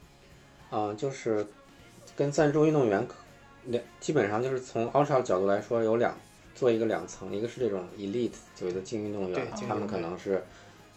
[0.72, 1.46] 嗯，就是
[2.16, 3.14] 跟赞助运动员可
[3.66, 6.16] 两，基本上就是从 Ultra 角度来说，有两
[6.54, 10.42] 做一个两层，一个是这种 elite 所谓的精英运动员他们可能是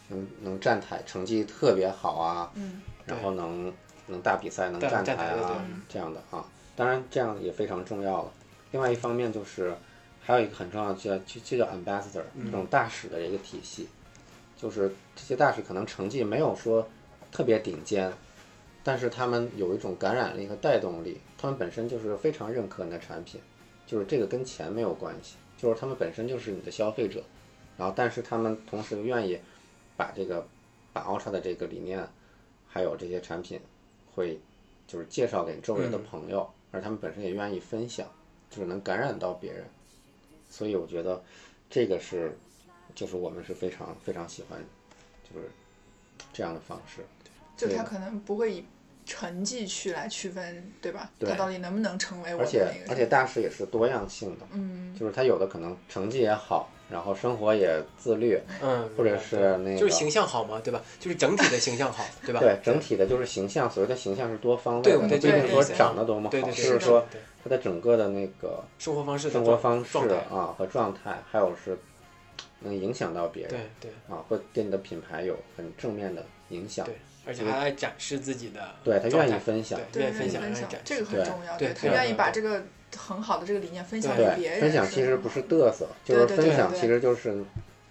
[0.08, 3.72] 能能站台，成绩特别好啊，嗯，然后能
[4.08, 8.32] 能大比赛能站站台站台的啊这样的啊，当然这样也非常重要了。
[8.72, 9.76] 另外一方面就是
[10.22, 13.88] 还有一个很重要的叫就就叫 ambassador 这种大使的一个体系，
[14.58, 16.88] 就是这些大使可能成绩没有说
[17.32, 18.12] 特别顶尖，
[18.86, 23.42] 但是他们有一种感染力和带动力，他们本身就是非常认可你的产品，
[23.88, 27.24] 就是这个跟钱没有关系，就是他们本身就是你的消费者，
[27.80, 29.40] 然后但是他们同时又愿意
[29.98, 30.46] 把这个
[30.94, 32.08] 把 Ultra 的这个理念，
[32.68, 33.60] 还有这些产品，
[34.14, 34.40] 会
[34.86, 38.08] 就是介绍给周围的朋友，而他们本身也愿意分享，
[38.52, 39.66] 就是能感染到别人，
[40.48, 41.24] 所以我觉得
[41.72, 42.38] 这个是，
[42.94, 44.64] 就是我们是非常非常喜欢，
[45.24, 45.50] 就是
[46.32, 47.04] 这样的方式。
[47.58, 48.66] 就他可能不会以
[49.06, 51.10] 成绩去来区分，对吧？
[51.20, 52.92] 对他到底能不能成为我的而且那个？
[52.92, 60.82] 而且大师也是多样性的，嗯，就是他有的可能成绩也好，然后生活也自律，嗯，或者是那个就是形象好嘛，对吧？
[61.00, 62.40] 就是整体的形象好，对吧？
[62.40, 69.98] 对整体的就是形象，所谓的形象是多方位的，对对不一定说对对长得多么好，对对对，就是说对他的整个的那个生活方式生活方式，
[70.32, 71.78] 啊和状态，还有是
[72.62, 76.84] 能影响到别人对对啊，会对你的品牌有很正面的影响。
[76.86, 81.58] 对，而且还爱展示自己的对他愿意分享，对，愿意分享，这个很重要。
[81.58, 82.64] 对对他愿意把这个
[82.96, 84.62] 很好的这个理念分享给别，人。
[84.62, 87.44] 分享其实不是嘚瑟，就是分享其实就是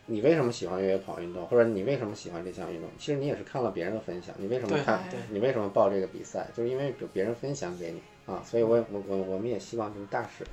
[0.06, 8.00] 你为什么喜欢越野跑运动，或者你为什么喜欢这项运动，其实你也是看了别人的分享，你为什么看对，你为什么报这个比赛，就是因为有别人分享给你
[8.32, 10.44] 啊，所以我也我我我们也希望就是大使，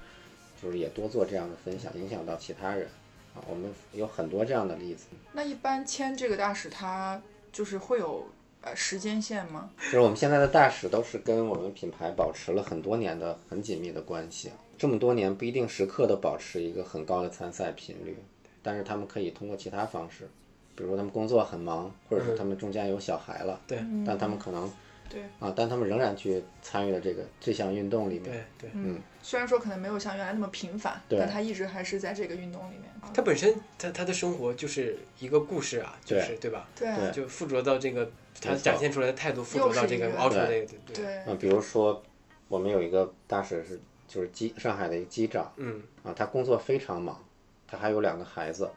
[0.62, 2.88] 就是也多做这样的分享，影响到其他人
[3.36, 5.06] 啊，我们有很多这样的例子。
[5.34, 7.22] 那一般签这个大使，他
[7.52, 8.28] 就是会有
[8.62, 9.70] 呃时间线吗？
[9.86, 18.18] 就是我们现在的大使都是跟我们品牌保持了很多年的很紧密的关系，这么多年不一定时刻的保持一个很高的参赛频率，
[18.62, 20.30] 但是他们可以通过其他方式，
[20.76, 24.72] 比如说他们工作很忙，或者是他们中间有小孩了，对但他们可能
[25.12, 28.32] 对啊，但他们仍然去参与了这个这项运动里面。
[28.32, 28.70] 对对。
[28.74, 32.84] 嗯，虽然说可能没有像原来那么频繁，但他一直还是在这个运动里面。
[33.14, 36.68] 他本身他他的生活就是一个故事啊，就是对吧？
[36.76, 38.10] 对对就附着到这个
[38.40, 42.02] 他展现出来的态度，附着到这个又是一个 ultra 这对个对对，对啊，比如说
[42.48, 47.22] 我们有一个大使是就是机上海的一个机长嗯啊，他工作非常忙，
[47.68, 48.70] 他还有两个孩子，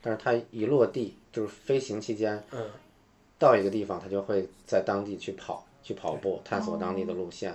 [0.00, 2.70] 但是他一落地就是飞行期间嗯
[3.38, 7.54] 到一个地方，他就会在当地去跑，去跑步，探索当地的路线，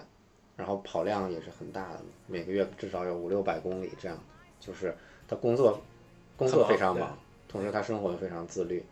[0.55, 4.17] 然后跑量也是很大的，每个月至少有五六百公里这样。
[4.59, 4.91] 就是
[5.27, 5.79] 他工作
[6.35, 7.15] 工作非常忙，
[7.47, 8.83] 同时他生活又非常自律，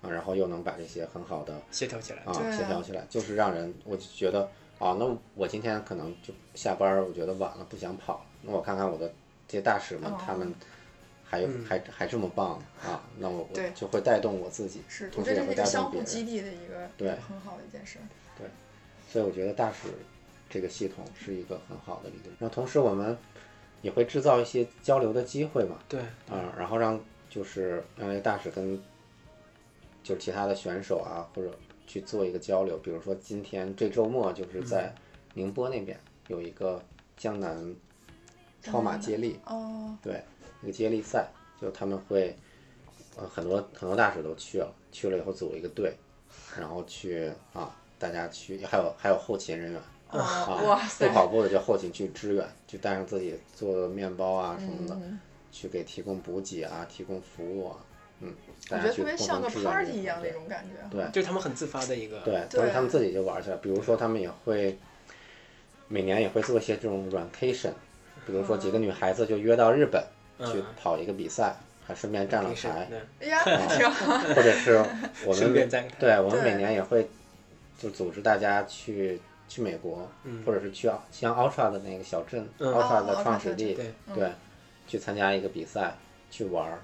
[0.00, 2.22] 啊，然后又能把这些很好的协调起来。
[2.22, 9.06] 啊协调起来，就是让人我就觉得啊，那我今天可能就下班，我觉得晚了不想跑，那我看看我的
[9.46, 10.54] 这些大使们，哦他们
[11.24, 16.52] 还有、嗯还还这么棒啊，那我我就会带动我自己，是，我同时也会带相互激动别人。
[16.52, 17.98] 励的一个对很好的一件事。
[19.12, 19.88] 所以我觉得大使
[20.48, 22.34] 这个系统是一个很好的理论。
[22.38, 23.14] 那同时我们
[23.82, 26.00] 也会制造一些交流的机会嘛，对，
[26.30, 26.98] 啊，然后让
[27.28, 28.80] 就是让那个大使跟
[30.02, 31.54] 就是其他的选手啊，或者
[31.86, 32.78] 去做一个交流。
[32.78, 34.94] 比如说今天这周末就是在
[35.34, 36.82] 宁波那边有一个
[37.18, 37.76] 江南
[38.62, 40.24] 超马接力，哦，对，
[40.62, 41.28] 一个接力赛，
[41.60, 42.34] 就他们会
[43.18, 45.94] 呃很多很多大使都去了，去了以后组一个队，
[46.58, 49.80] 然后去啊大家去，还有还有后勤人员。
[50.10, 55.18] 哦，啊，不哇塞，跑步的就后勤去支援，就带上自己做的面包啊什么的，嗯
[55.52, 57.76] 去给提供补给啊，提供服务啊，
[58.20, 58.34] 嗯，
[58.70, 60.88] 我觉得大家去共特别像个同支援这 party 一样的对一种感觉。
[60.90, 62.20] 对就是他们很自发的一个。
[62.20, 63.56] 对，对都是他们自己就玩去了。
[63.58, 64.76] 比如说，他们也会
[65.88, 67.72] 每年也会做一些这种 vacation，
[68.26, 70.02] 比如说几个女孩子就约到日本
[70.40, 71.54] 去嗯跑一个比赛，
[71.86, 74.18] 还顺便站了台，对哎呀，挺好。
[74.34, 74.84] 或者是
[75.24, 77.06] 我们对我们每年也会
[77.82, 80.42] 就组织大家去去美国，嗯。
[80.46, 82.72] 或者是去奥像 Ultra 的那个小镇、嗯。
[82.72, 83.76] Ultra 哦的创始地，
[84.14, 84.30] 对
[84.86, 85.94] 去参加一个比赛，
[86.30, 86.78] 去玩儿，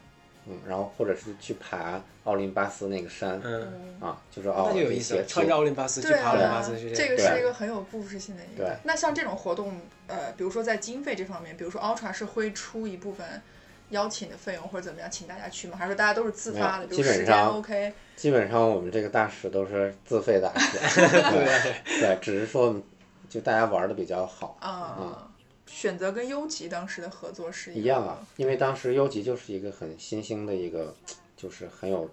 [0.46, 8.76] 嗯，然后或者是去爬奥林巴斯那个山，嗯，啊，就是奥那就有意思了，运协穿着奥林巴斯去对爬奥林巴啊，斯是这个是一个很有故事性的一个对。
[8.84, 13.42] 那像这种活动，呃，比如说在经费这方面，比如说 Ultra 是会出一部分
[13.90, 15.76] 邀请的费用或者怎么样，请大家去吗？
[15.76, 16.86] 还是说大家都是自发的？
[16.86, 22.00] 基本上 OK，基本上我们这个大使都是自费大使， 对。
[22.00, 22.80] 对，只是说
[23.28, 25.30] 就大家玩的比较好，啊，
[25.66, 30.94] 选择跟优吉当时的合作是一样啊，因为当时优吉就是一个很新兴的一个，
[31.36, 32.10] 就是很有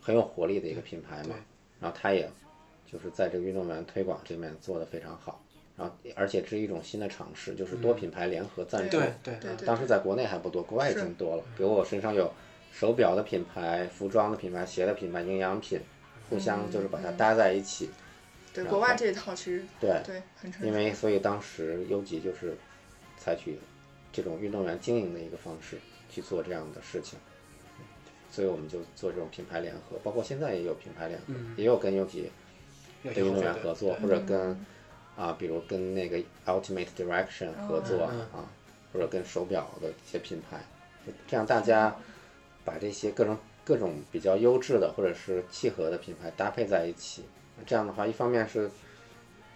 [0.00, 1.36] 很有活力的一个品牌嘛，
[1.80, 2.30] 然后他也
[2.90, 5.40] 就是在这个运动员推广这面做的非常好，
[5.76, 11.42] 然后而且是一种新的尝试，就是多品牌联合赞助，对对对对当时在国内还不多，国外已经多了。
[11.56, 12.32] 比如我身上有
[12.72, 15.78] 手表的品牌、服装的品牌、鞋的品牌、营养品，
[16.30, 17.90] 互相就是把它搭在一起。
[18.54, 20.66] 对国外这一套其实对，对很成熟。
[20.66, 22.56] 因为所以当时优吉就是
[23.18, 23.58] 采取
[24.10, 25.76] 这种运动员经营的一个方式
[26.08, 27.18] 去做这样的事情，
[28.30, 32.30] 所以我们就做这种品牌联合，包括现在也有品牌联合，也有跟优吉
[33.02, 34.58] 有跟运动员合作，或者跟
[35.16, 38.20] 啊，比如跟那个 Ultimate Direction 合作嗯。
[38.32, 38.48] 啊，
[38.92, 40.60] 或者跟手表的一些品牌，
[41.26, 41.94] 这样大家
[42.64, 47.24] 把这些各种各种比较优质的或者是契合的品牌搭配在一起，
[47.66, 48.70] 这样的话，一方面是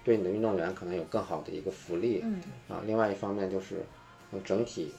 [0.04, 2.42] 对你的运动员可能有更好的一个福利，嗯。
[2.68, 3.82] 啊，另外一方面就是
[4.32, 4.92] 呃整体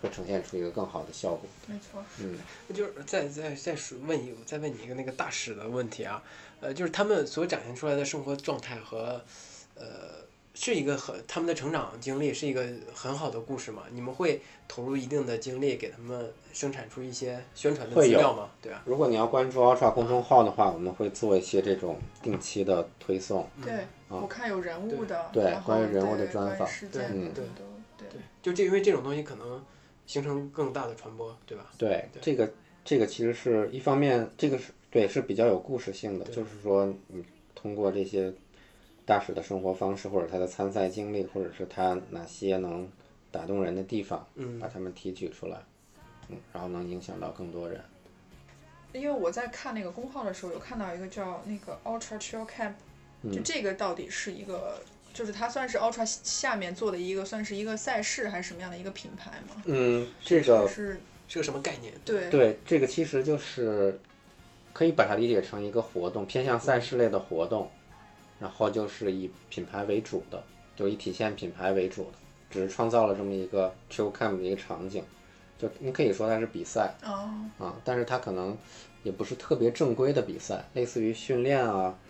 [0.00, 1.40] 会呈现出一个更好的效果。
[1.66, 2.38] 没错，嗯，
[2.74, 6.22] 就是再再再说问一个，再问你一个那个大使的问题啊，
[6.60, 9.22] 呃，就是他们所展现出来的生活状态和，
[9.74, 10.24] 呃，
[10.54, 13.84] 是一个很他们的成长经历是一个很好的故事嘛？
[13.92, 18.50] 你们会投入一定的精力给他们生产出一些宣传的资料吗？
[18.60, 18.82] 对啊？
[18.84, 23.48] 如果你要关注 Ultra 公众号的话，我们会做一些这种定期的推送。
[23.62, 27.44] 对我看有人物的，对关于人物的专访对事件的嗯对
[28.10, 29.64] 对，就这因为这种东西可能
[30.10, 31.70] 形成更大的传播，对吧？
[31.78, 32.52] 对，对这个
[32.84, 38.32] 这个其实是一方面，这个是对是比较有故事性的，就是说你通过这些
[39.06, 42.90] 大使的生活方式，或者他的参赛经历，或者是他哪些能
[43.30, 45.62] 打动人的地方，嗯把他们提取出来，
[46.28, 47.80] 嗯，然后能影响到更多人。
[48.92, 52.72] 因为我在看那个公号的时候，有看到一个叫那个 Ultra Trail Camp，
[53.22, 54.82] 就嗯这个到底是一个，
[55.12, 59.62] 就是它算是 Ultra 下面做的一个，算是一个赛事还是什么样的一个品牌吗？
[59.64, 61.92] 嗯，这个是是个什么概念？
[62.04, 63.98] 对对，这个其实就是
[64.72, 67.70] 可以把它理解成一个活动，偏向赛事类的活动，
[68.38, 70.42] 然后就是以品牌为主的，
[70.76, 72.18] 就以体现品牌为主的，
[72.50, 75.04] 只是创造了这么一个 trail camp 的一个场景，
[75.58, 78.56] 就你可以说它是比赛哦，啊，但是它可能
[79.02, 82.09] 也不是特别正规的比赛，类似于训练啊，就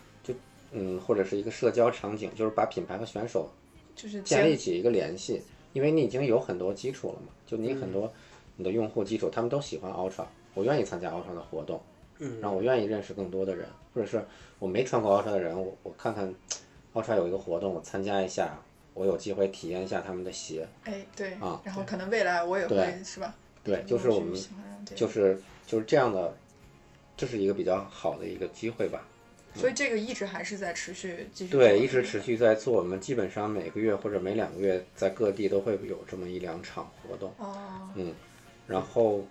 [0.72, 3.50] 嗯或者是一个社交场景，就是把品牌和选手
[3.96, 5.42] 就是建立起一个联系，
[5.72, 8.10] 因为你已经有很多基础了嘛，就你很多
[8.56, 11.80] 你的用户基础，他们都喜欢 Ultra，我愿意参加 Ultra 的活动，
[12.18, 14.24] 嗯，然后我愿意认识更多的人，或者是
[14.58, 16.32] 我没穿过 Ultra 的人，我我看看
[16.94, 18.58] Ultra 有一个活动，我参加一下，
[18.94, 23.34] 我有机会体验一下他们的鞋，哎对啊，然后可能未来我也会对是吧？
[23.62, 24.34] 对，就是我们
[24.94, 26.34] 就是就是这样的，
[27.16, 29.06] 这是一个比较好的一个机会吧，
[29.54, 32.74] 所以这个一直还是在持续继续对，一直持续在做。
[32.74, 37.32] 我们基本上每个月或者每两个月，在各地都会有这么一两场活动。
[37.38, 37.90] 哦，
[38.66, 39.24] 然后，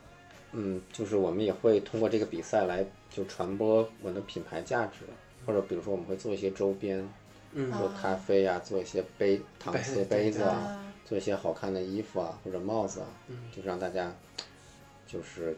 [0.51, 5.05] 嗯，就是我们也会通过这个比赛来就传播我们的品牌价值，
[5.45, 7.07] 或者比如说我们会做一些周边，
[7.53, 13.07] 嗯做咖啡呀、做一些杯搪瓷杯子啊，啊做一些好看的衣服啊或者帽子啊，
[13.55, 14.13] 就是让大家
[15.07, 15.57] 就是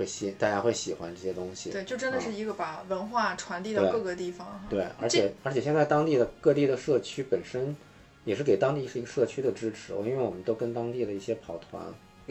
[0.00, 1.70] 会喜，大家会喜欢这些东西。
[1.70, 4.62] 对，就真的是一个把文化传递到各个地方哈。
[4.70, 7.76] 对，而且而且现在当地的各地的社区本身
[8.24, 11.84] 也是给当地是一个社区的支持，因为我们都跟当地的一些跑团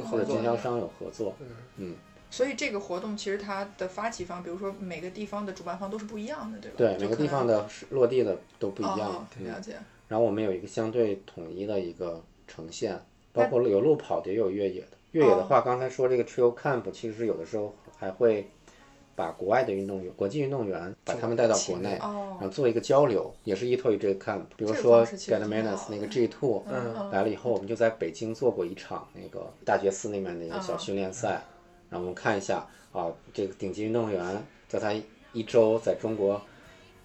[0.04, 1.36] 或者经销商有合作。
[1.78, 1.96] 嗯
[2.32, 6.76] 所以这个活动其实它的发起方，比如说每个地方的主办方都是不一样的，对吧？
[6.78, 9.00] 对，每个地方的落地的都不一样。
[9.00, 9.74] 哦，嗯了解。
[10.08, 13.00] 然后我们有一个相对统一的一个呈现，
[13.32, 14.98] 包括有路跑的，也有越野的。
[15.12, 18.48] 越野的话，刚才说这个 Trail Camp，其实有的时候还会
[19.16, 24.42] 把国外的运动员、国际运动员把他们带到国内，哦然后做一个交流，也是依托于这个 camp。
[24.56, 31.42] 比如这个说方式其实 Get 挺 Manus 好那个 G Two 嗯来了以后，我们就在北京做过一场那个大觉寺那边的一个小训练赛，
[31.90, 34.94] 然后我们看一下啊，这个顶级运动员在他
[35.34, 36.42] 一周在中国。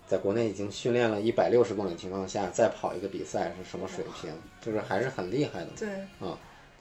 [0.07, 4.31] 在国内已经训练了一百六十公里的情况下，再跑一个比赛是什么水平？
[4.61, 5.69] 就是还是很厉害的。
[5.79, 5.89] 对，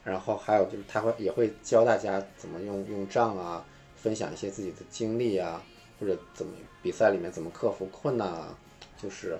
[0.03, 5.63] 然后还有就是他会也会教大家怎么用用杖啊，分享一些自己的经历啊，
[5.99, 8.57] 或者怎么比赛里面怎么克服困难啊，
[9.01, 9.37] 就是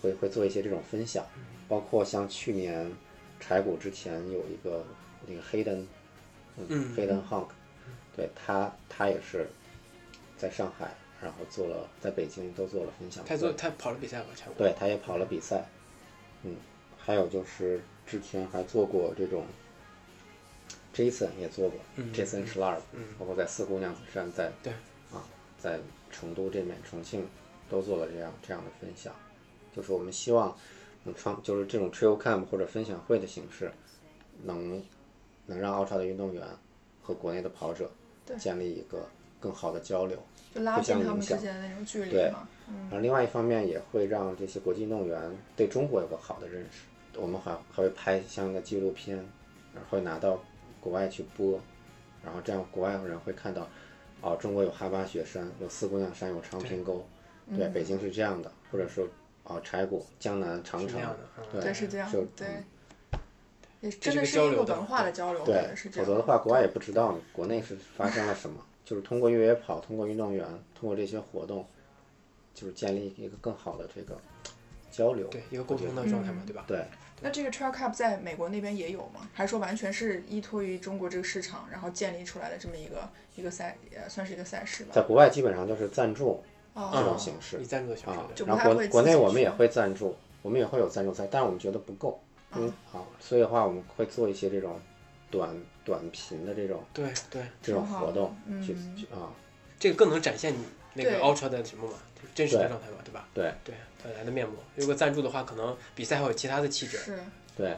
[0.00, 1.24] 会会做一些这种分享，
[1.68, 2.90] 包括像去年
[3.38, 4.84] 柴谷之前有一个
[5.26, 5.86] 那个黑灯，
[6.56, 7.48] 嗯黑灯 Hunk，
[8.16, 9.46] 对他他也是
[10.38, 14.66] 在上海，然后做了在北京都做了分享，他做他跑了比赛吧，差不多。
[14.66, 15.62] 对，他也跑了比赛，
[16.42, 16.56] 嗯，
[16.96, 19.44] 还有就是之前还做过这种
[20.94, 23.04] ，Jason 也做过、嗯 Jason Schlarb，嗯。
[23.18, 24.72] 包括在四姑娘子山，在对。
[25.12, 25.24] 啊，
[25.58, 25.78] 在
[26.10, 27.26] 成都这边、重庆
[27.68, 29.14] 都做了这样这样的分享，
[29.74, 30.56] 就是我们希望
[31.04, 33.70] 能创，就是这种 Trail Camp 或者分享会的形式，
[34.44, 34.82] 能
[35.46, 36.42] 能让奥超的运动员
[37.02, 37.90] 和国内的跑者
[38.26, 38.36] 对。
[38.36, 40.16] 建立一个更好的交流。
[40.54, 41.44] 就拉互相近他们之影响。
[41.44, 42.22] 间的那种距离对。
[42.22, 46.82] 然后另外一方面也会让这些国际运动员对中国有个好的认识。
[47.16, 49.16] 我们还还会拍相应的纪录片，
[49.74, 50.40] 然后会拿到
[50.80, 51.60] 国外去播，
[52.24, 53.68] 然后这样国外人会看到，
[54.20, 57.06] 哦，中国有哈巴雪山，有四姑娘山，有长平沟，
[57.56, 59.06] 对，北京是这样的，或者说
[59.44, 61.00] 哦，柴谷、江南、长城。
[61.52, 62.46] 对，是这样就，对。
[62.50, 63.18] 嗯，
[63.80, 66.06] 也这是个真的是一个交流的文化的交流，对是，这样。
[66.06, 68.64] 否则的话，国外也不知道国内是发生了什么。
[68.82, 71.64] 就是通过越野跑，通过运动员，通过这些活动，
[72.54, 74.18] 就是建立一个更好的这个
[74.90, 75.28] 交流。
[75.28, 76.64] 对一个沟通的状态嘛，对吧？
[76.66, 76.84] 对，
[77.22, 79.28] 那这个 Trail Cup 在美国那边也有吗？
[79.32, 84.90] 还是说完全是依托于中国这个市场，然后建立出来的这么一个一个赛，呃，算是一个赛事吧？
[84.94, 86.42] 在国外基本上就是赞助
[86.74, 94.80] 这哦，种形式以赞助的形式然后国国内我们也会赞助，我们也会有赞助赛，但是我们觉得不够，嗯，好，所以的话我们会做一些这种
[95.30, 95.54] 短
[95.84, 99.28] 短频的这种对对，这种活动嗯去去啊，
[99.78, 100.64] 这个更能展现你
[100.94, 103.28] 那个对 Ultra 的什么嘛，就是真实的状态嘛，对吧？
[103.34, 104.54] 对对，本来的面目。
[104.76, 106.96] 如果赞助的话，可能比赛还有其他的气质。
[106.98, 107.18] 是
[107.56, 107.76] 对，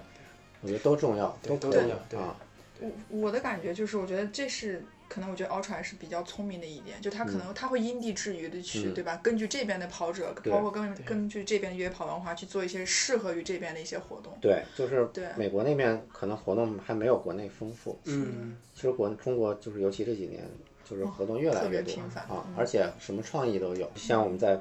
[0.60, 2.36] 我觉得都重要，对都重要对啊，
[2.80, 9.16] 我我的感觉就是，我觉得这是可能我觉得 Ultra 还是比较聪明的一点，就他可能他会因地制宜的去，嗯对吧？
[9.22, 14.36] 根据这边的跑者，包括根根据这边的越野跑文化去做一些适合于这边的一些活动。
[14.40, 20.48] 对，就是对美国那边可能活动还没有国内丰富，嗯，其实国中国就是尤其这几年，
[20.92, 23.90] 就是活动越来越多频繁啊嗯，而且什么创意都有。
[23.94, 24.60] 像我们在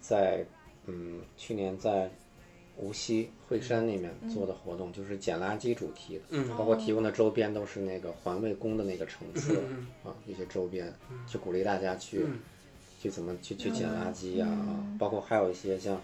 [0.00, 0.44] 在
[0.84, 2.10] 嗯去年在
[2.76, 6.48] 无锡惠山那边做的活动，就是捡垃圾主题的，嗯。
[6.58, 10.92] 包括提供的周边都是那个环卫工的那个层次嗯啊，一些周边，
[11.26, 12.40] 去鼓励大家去嗯。
[13.00, 14.96] 去怎么去去捡垃圾呀、嗯。
[14.98, 15.98] 包括还有一些像。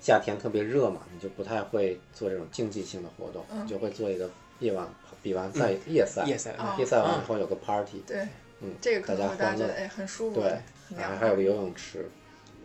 [0.00, 4.88] 夏天特别热嘛，你就不太会做这种竞技性的活动，就会做一个夜晚
[5.24, 8.24] 比完赛夜赛，夜赛啊夜赛完以后有个 party，对，
[8.60, 10.58] 嗯，这个可能大家欢乐会大家觉得哎很舒服，对，
[10.96, 12.08] 然后还有个游泳池，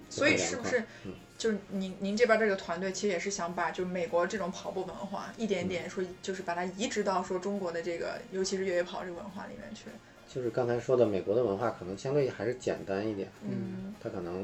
[0.09, 9.85] 所以是不是嗯就是您您这边这个团队其实也是想把就美国这种跑步文化一点点说就是把它移植到说中国的这个尤其是越野跑这个文化里面去。
[10.29, 14.43] 就是刚才说的，美国的文化可能相对还是简单一点，嗯，它可能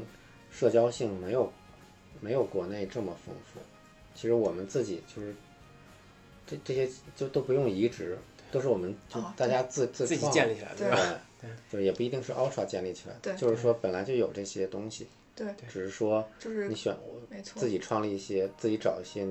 [0.50, 1.52] 社交性没有
[2.20, 3.60] 没有国内这么丰富。
[4.14, 5.34] 其实我们自己就是
[6.46, 8.18] 这这些就都不用移植，
[8.52, 10.90] 都是我们就哦大家自、自自己建立起来的，对
[11.40, 11.50] 对。
[11.50, 11.56] 吧？
[11.70, 16.96] 对，就也不一定是 Ultra 建立起来的，对就是说本来就有这些东西，对，只是说就是你选
[17.28, 17.60] 没错。
[17.60, 19.26] 自，己创立一些，自己找一些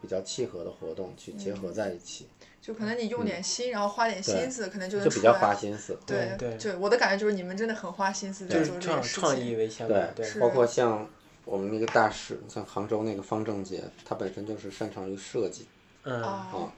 [0.00, 2.26] 比较契合的活动去结合在一起，
[2.62, 5.98] 就可能你用点心，然后花点心思，可能就能就比较花心思。
[6.06, 6.56] 对对。
[6.56, 9.50] 就我的感觉就是你们真的很花心思在就是做这创创个事情。
[9.50, 11.08] 意为先嘛，对，是包括像
[11.44, 15.66] 我们那个大师，像杭州那个方正杰，他本身就是擅长于设计，
[16.04, 16.72] 嗯，啊，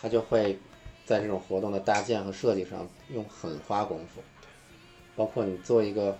[0.00, 0.58] 他就会
[1.04, 4.22] 在这种活动的搭建和设计上用很花功夫，
[5.16, 6.16] 包括你做一个，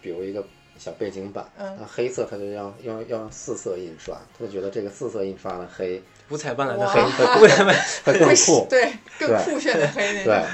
[0.00, 0.44] 比如一个
[0.78, 7.74] 小背景板，嗯那黑色它就要要要用四色印刷，他就觉得这个四色印刷的黑五彩斑斓的黑，会 五彩斑，
[8.04, 10.44] 会更酷， 对更酷炫的黑那对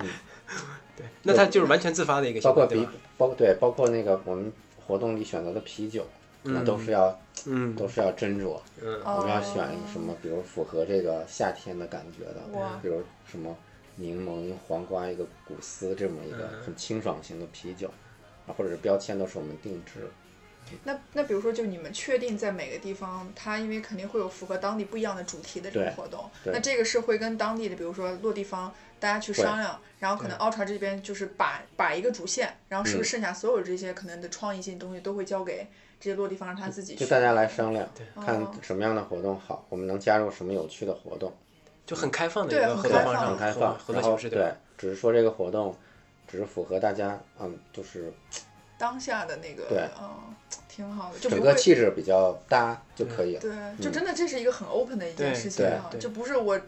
[0.00, 0.08] 嗯。
[0.96, 2.66] 对，那它就是完全自发的一个包括？
[2.66, 4.52] 比包括对包括那个我们
[4.86, 6.04] 活动里选择的啤酒，
[6.52, 7.74] 那都是要嗯。
[7.74, 8.94] 都是要斟酌，嗯。
[9.04, 12.40] 哦我们要选什么，比如符合这个夏天的感觉的，
[12.82, 13.56] 比如什么
[13.96, 16.62] 柠檬、黄瓜一个古斯这么一个嗯。
[16.66, 17.88] 很清爽型的啤酒，
[18.46, 20.08] 啊，或者是标签都是我们定制。
[20.84, 35.66] 那那比如说，就你们确定在每个地方，它因为肯定会有符合当地不一样的主题的这个活动，那这个是会跟当地的，比如说落地方大家去商量，然后可能 Ultra 这边就是把把一个主线，然后是不嗯是剩下所有这些可能的创意性东西都会交给
[36.00, 37.00] 这些落地方让他自己去。
[37.00, 41.32] 就大家来商量，看哦什么样的活动好，我们能加入什么有趣的活动，
[41.86, 44.54] 就很开放的一对个合很开放作方式，很开放，合作对？
[44.76, 45.76] 只是说这个活动
[46.26, 48.12] 只是符合大家，嗯，就是
[48.78, 50.34] 当下的那个，对嗯，
[50.68, 51.54] 挺好的，就整个。
[51.54, 53.40] 气质比较搭就可以了。
[53.40, 53.50] 对，
[53.82, 56.62] 就真的这是一个很 open 的一件事情啊，对就不是我你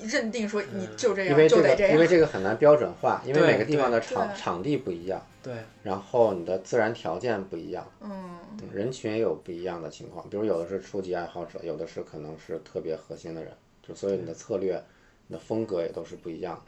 [0.00, 1.92] 认定说你就这因样为这个，就得这样。
[1.94, 8.38] 因为这个很难标准化，因为每个地方的场场地不一样，对，然后你的自然条件不一样，嗯，
[8.72, 13.52] 人群也有不一样的情况，比如有的是初级爱好者，有的是可能是特别核心的人，
[13.86, 14.82] 就所以你的策略、
[15.26, 16.62] 你的风格也都是不一样的。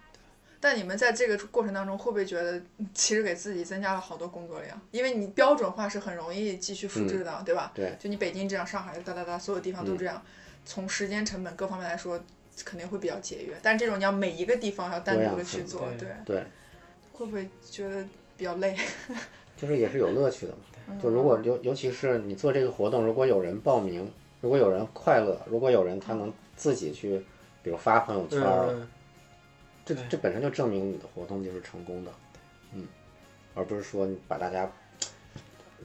[0.60, 4.80] 但你们在这个过程当中，会不会觉得嗯其实给自己增加了好多工作量？
[4.92, 7.70] 因为你标准化是很容易继续复制的，对吧？
[7.74, 10.22] 嗯对，嗯就你北京这样，上海哒哒哒，所有地方都这样，
[10.64, 12.18] 从时间成本各方面来说，
[12.64, 13.54] 肯定会比较节约。
[13.62, 16.44] 但这种你要每一个地方要单独的去做，对，对，
[17.12, 18.04] 会不会觉得
[18.36, 18.76] 比较累？
[19.56, 20.58] 就是也是有乐趣的嘛。
[20.86, 24.10] 嗯就如果尤尤其是你做这个活动，如果有人报名，
[24.42, 27.18] 如果有人快乐，如果有人他能自己去，
[27.62, 28.42] 比如发朋友圈
[29.86, 32.10] 这这本身就证明你的活动就是成功的，
[32.74, 32.86] 嗯，
[33.54, 34.70] 而不是说你把大家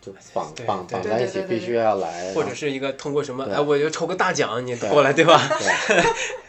[0.01, 5.39] 就绑绑绑在一起，必须要来，或者是一个通过什么，哎，我就抽个大奖，你过来，对吧？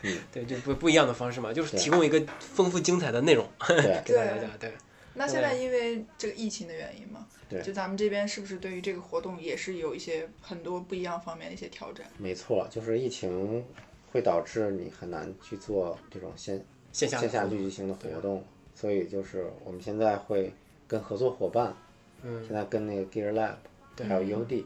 [0.02, 4.72] 对 对，就不不一样的方式嘛，就是提供一个丰富精彩的内容对 给大家，对，
[5.14, 12.04] 那现在因为这个疫情的原因嘛，对就咱们这边是不是对于这个活动也是有一些很多不一样方面的一些调整？
[12.16, 13.64] 没错，就是疫情
[14.12, 18.44] 会导致你很难去做这种线线下的线下聚集型的活动，
[18.74, 20.52] 所以就是我们现在会
[20.86, 21.76] 跟合作伙伴，
[22.22, 22.44] 嗯。
[22.46, 23.54] 现在跟那个 Gear Lab
[23.96, 24.64] 对还有 UD，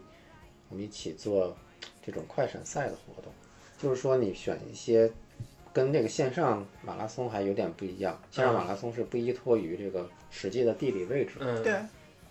[0.68, 1.56] 我们一起做
[2.02, 3.32] 这种快闪赛的活动，
[3.78, 5.10] 就是说你选一些
[5.72, 11.72] 跟这个线上马拉松还有点不一样，线上马拉松是不依托于这个实际的地理位置，嗯，对，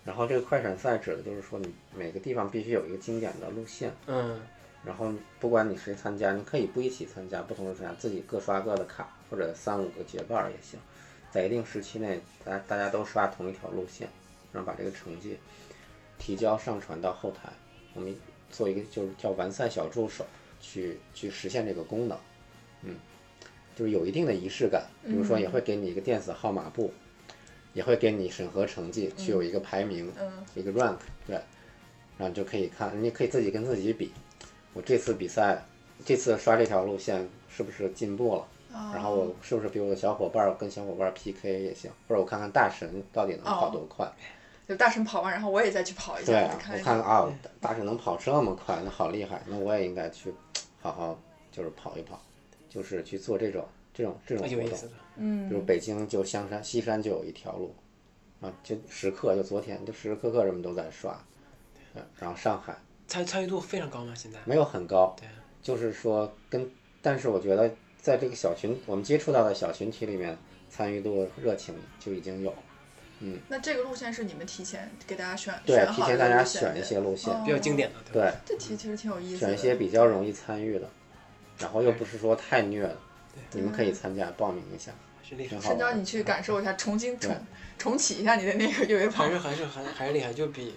[0.04, 3.90] 然后这个快闪赛指的就是说你每个地方必须有一个经典的路线。
[4.06, 4.40] 嗯，
[4.84, 5.10] 然后
[5.40, 10.78] 不管你谁参加，你可以不一起参加，不同时参加，自己各刷各的卡，或者三五个结伴儿也行，
[11.30, 14.06] 在一定时期内，大家大家都刷同一条路线，
[14.54, 15.36] 然后把这个成绩
[16.16, 17.52] 提交上传到后台，
[17.92, 18.14] 我们
[18.50, 20.24] 做一个就是叫完赛小助手，
[20.60, 22.16] 去去实现这个功能，
[22.82, 22.94] 嗯，
[23.74, 26.92] 就是有一定的仪式感，比如说也会给你一个电子号码布，
[27.72, 31.34] 也会给你审核成绩，去有一个排名，嗯，一个 rank，对，
[32.16, 34.12] 然后你就可以看，你可以自己跟自己比，
[34.72, 35.66] 我这次比赛，
[36.04, 38.46] 这次刷这条路线是不是进步了？
[38.92, 44.04] 然后我是不是比我的小伙伴儿跟小伙伴儿 PK 也行，或者我看看大神到底能跑多快？
[44.66, 50.32] 就大神跑完，然后我也再去跑一下，对啊，看一我看看啊，大神能跑这么快，那好厉害，那我也应该去
[50.80, 51.20] 好好
[51.52, 52.20] 就是跑一跑，
[52.68, 54.86] 就是去做这种这种这种活动有意思。
[54.86, 57.74] 的，嗯比如北京就香山西山就有一条路，
[58.40, 61.18] 啊，就时刻就昨天就时时刻刻人们都在刷，
[61.92, 64.14] 对，然后上海参参与度非常高吗？
[64.14, 64.38] 现在？
[64.46, 65.28] 没有很高，对，
[65.62, 66.66] 就是说跟，
[67.02, 70.36] 但是我觉得在这个小群我们接触到的小群体里面，
[70.70, 72.52] 参与度热情就已经有，
[73.48, 79.48] 那这个路线是你们提前给大家选对选，好提前大家选一些路线，哦比较经典的，对这题其实挺有意思的。
[79.48, 80.88] 选一些比较容易参与的，
[81.58, 82.96] 然后又不是说太虐的，
[83.52, 85.70] 你们可以参加报名一下，是厉害挺，好的。
[85.70, 87.34] 深交你去感受一下，重新重
[87.78, 89.30] 重启一下你的那个越野跑还。
[89.30, 90.74] 是还是还还是厉害，就比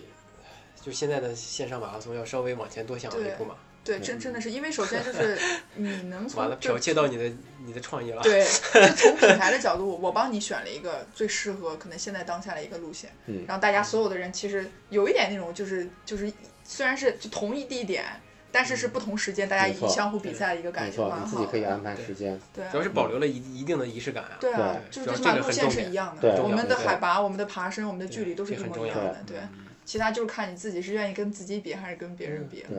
[0.82, 3.56] 就现在的线上马拉松要稍微往前多想了一步嘛。
[3.88, 5.38] 对，真真的是因为首先就 是
[5.76, 7.32] 你能完了，从就剽窃到你的
[7.66, 8.22] 你的创意了。
[8.22, 16.32] 对，就 从品牌的角度，我帮你选了一个最适合可能现在当下的一个路线，嗯然后大家所有的人其实有一点那种就是就是
[16.64, 18.04] 虽然是就同一地点，
[18.52, 21.64] 但是是不同时间，大家相互比赛的一个感，觉蛮好你自己可以。
[21.64, 22.38] 安排时间。
[22.54, 24.38] 对主要是保留了一一定的仪式感啊。
[24.40, 29.38] 对啊，就是这个最起码路线是一样的，对我们的海拔、我们的爬升、我们的距离都是一模一样的，对。
[29.86, 32.66] 其他就是看你自己是愿意跟自己比还是跟别人比。
[32.68, 32.78] 对，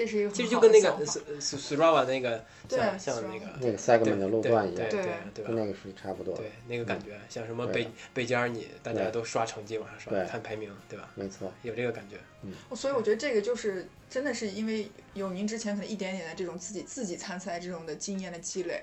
[0.00, 5.44] 这是一个其实很就跟那个好的想法 S S Strava 那个对像像那个那个 segment 的路对段一样，对对对？
[5.44, 6.34] 跟那个是差不多。
[6.34, 11.10] 对那个感觉，像什么对贝贝加尔你，大家对都刷成绩往上刷，对看排名，对吧？
[11.14, 12.16] 没错，有这个感觉。
[12.74, 18.82] 所以我觉得这个就是真的是因为有您之前可能一点点的这种自己自己参赛这种的经验的积累，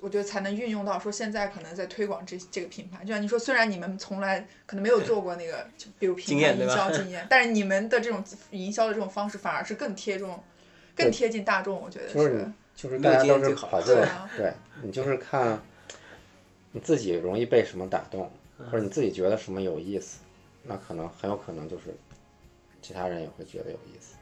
[0.00, 3.04] 我觉得才能运用到说现在可能在推广这这个品牌。
[3.04, 10.42] 就像你说，虽然你们从来可能没有做过那个，就比如品牌营经验对吧销经验， 但是你们的这种营销的这种方式反而是更贴中、
[10.94, 11.80] 更贴近大众。
[11.80, 13.86] 我觉得就是你就是大家都是跑步
[14.36, 15.60] 对你就是看
[16.72, 20.18] 你自己容易被什么打动，嗯或者你自己觉得什么有意思，
[20.64, 21.94] 那可能很有可能就是
[22.82, 24.14] 其他人也会觉得有意思。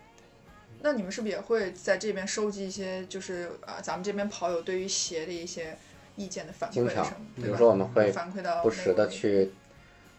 [0.84, 5.76] 那你们是不是也会在这边收集一些，就是啊，咱们这边跑友对于鞋的一些
[6.16, 7.56] 意见的反馈经常什么，比如？
[7.56, 9.52] 说我们会反馈到不时的去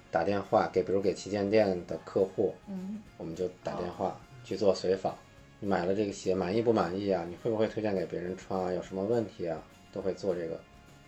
[0.10, 5.16] 打电话给，比如给旗舰店的客户，嗯，我们就打电话去做随访。
[5.64, 7.26] 你买了这个鞋满意不满意啊？
[7.30, 8.74] 你会不会推荐给别人穿啊？
[8.74, 9.58] 有什么问题啊？
[9.94, 10.60] 都会做这个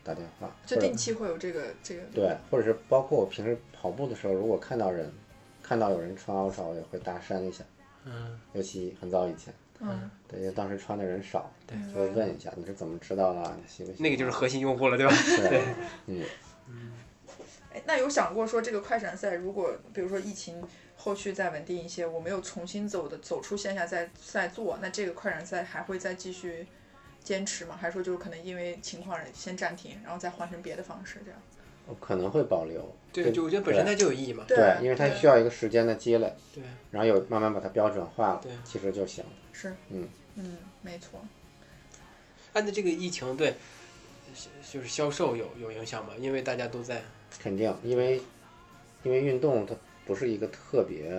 [0.01, 0.49] 打电话。
[0.65, 5.11] 就定期会有这个这个对，或者是包括我平时跑步的时候，如果看到人，
[5.61, 7.65] 看到有人穿 Ultra，我也会搭讪一下。
[8.05, 13.57] 嗯，尤其很早以前，嗯，对，因为当时穿的人少，对就会问一下你是怎么知道的啊？
[13.61, 14.03] 你喜不喜欢？
[14.03, 15.13] 那个就是核心用户了，对吧？
[15.49, 15.61] 对，
[16.05, 16.23] 嗯
[16.69, 16.93] 嗯，
[17.73, 20.63] 哎，那有想过说这个快闪赛，如果比如说疫情
[20.97, 26.65] 后续再稳定一些，我没有重新走的走出线下再再做，那这个快闪赛还会再继续
[27.23, 27.77] 坚持吗？
[27.79, 31.39] 还是说就是可能因为情况先暂停，然后再换成别的方式这样？
[31.87, 32.95] 我可能会保留。
[33.13, 34.43] 对，就我觉得本身它就有意义嘛。
[34.47, 39.29] 对对，因为它需要一个时间的积累，对，然后有慢慢把它标准化了对，其实就行了。
[39.53, 41.23] 是，嗯嗯，没错。
[42.53, 43.53] 按照这个疫情对，
[44.69, 46.13] 就是销售有有影响吗？
[46.17, 47.03] 因为大家都在
[47.39, 48.21] 肯定，因为
[49.03, 49.75] 因为运动它
[50.05, 51.09] 不是一个特别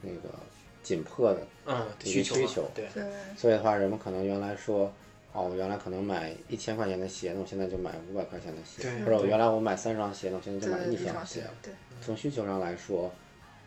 [0.00, 0.30] 那个
[0.82, 2.70] 紧迫的，嗯需求需求。
[2.74, 2.86] 对。
[2.94, 3.04] 对，
[3.36, 4.92] 所以的话，人们可能原来说，
[5.32, 11.10] 哦，我原来可能买一千块钱的鞋，那我现在就买五百块钱的鞋，对或者我原来我买三双鞋，那我现在就买对，一双鞋。
[11.10, 13.12] 一双鞋。，对，从需求上来说，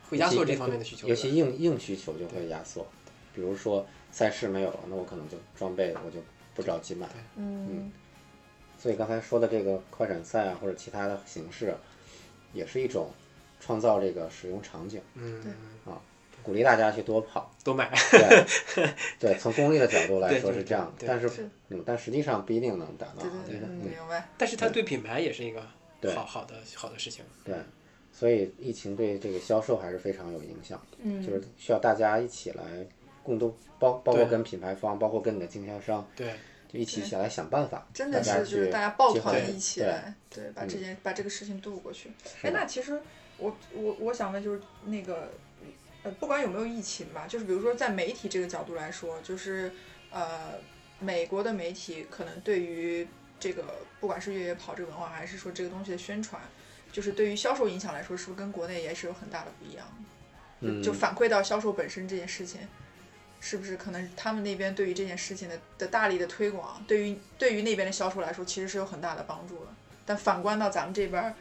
[0.09, 1.07] 会压缩这方面的需求。
[1.07, 2.85] 尤其硬硬需求就会压缩，
[3.33, 6.19] 比如说赛事没有了，那我可能就装备我就
[6.53, 7.07] 不着急买。
[7.35, 7.91] 嗯，
[8.77, 11.73] 所以刚才说的这个快闪赛啊，或者其他的形式，
[12.53, 13.09] 也是一种
[13.65, 15.41] 创造这个使用场景，嗯，
[15.85, 15.99] 啊
[16.43, 17.51] 鼓励大家去多跑。
[17.63, 17.89] 多买。
[18.11, 18.45] 对，
[19.19, 21.07] 对，从功利的角度来对对说是这样，对。
[21.07, 21.49] 但是是。
[21.69, 23.23] 嗯，但实际上不一定能达到。
[23.47, 24.29] 对对明白。
[24.37, 24.83] 但是它对。
[24.83, 25.65] 品牌也是一个
[25.99, 26.13] 对。
[26.13, 27.25] 好好的好的事情。
[27.43, 27.55] 对，
[28.11, 32.63] 所以疫情对这个销售还是非常有影响，嗯，就是需要大家一起来
[33.23, 36.35] 共同包包括跟品牌方，包括跟你的经销商，对，
[36.71, 42.11] 就一起起来想办法，真的大家是就是去大家抱团一起对来，对，把这件把这个事情度过去。
[42.43, 43.01] 哎，那其实
[43.37, 45.31] 我我我想问就是那个
[46.03, 49.71] 呃，不管有没有疫情吧，就是比如说在媒体这个角度来说，就是
[50.11, 50.53] 呃，
[50.99, 53.07] 美国的媒体可能对于
[53.39, 53.63] 这个
[53.99, 56.41] 不管是越野跑这个文化，还是说这个东西的宣传，
[56.91, 59.85] 就是对于销售影响来说，是不是跟国内也是有很大的不一样？
[60.61, 62.61] 嗯，就反馈到销售本身这件事情，
[63.41, 69.71] 是不是可能他们那边对于这件事情的的大力的推广，对于对于那边的销售来说，其实是有很大的帮助的。
[70.05, 71.33] 但反观到咱们这边儿，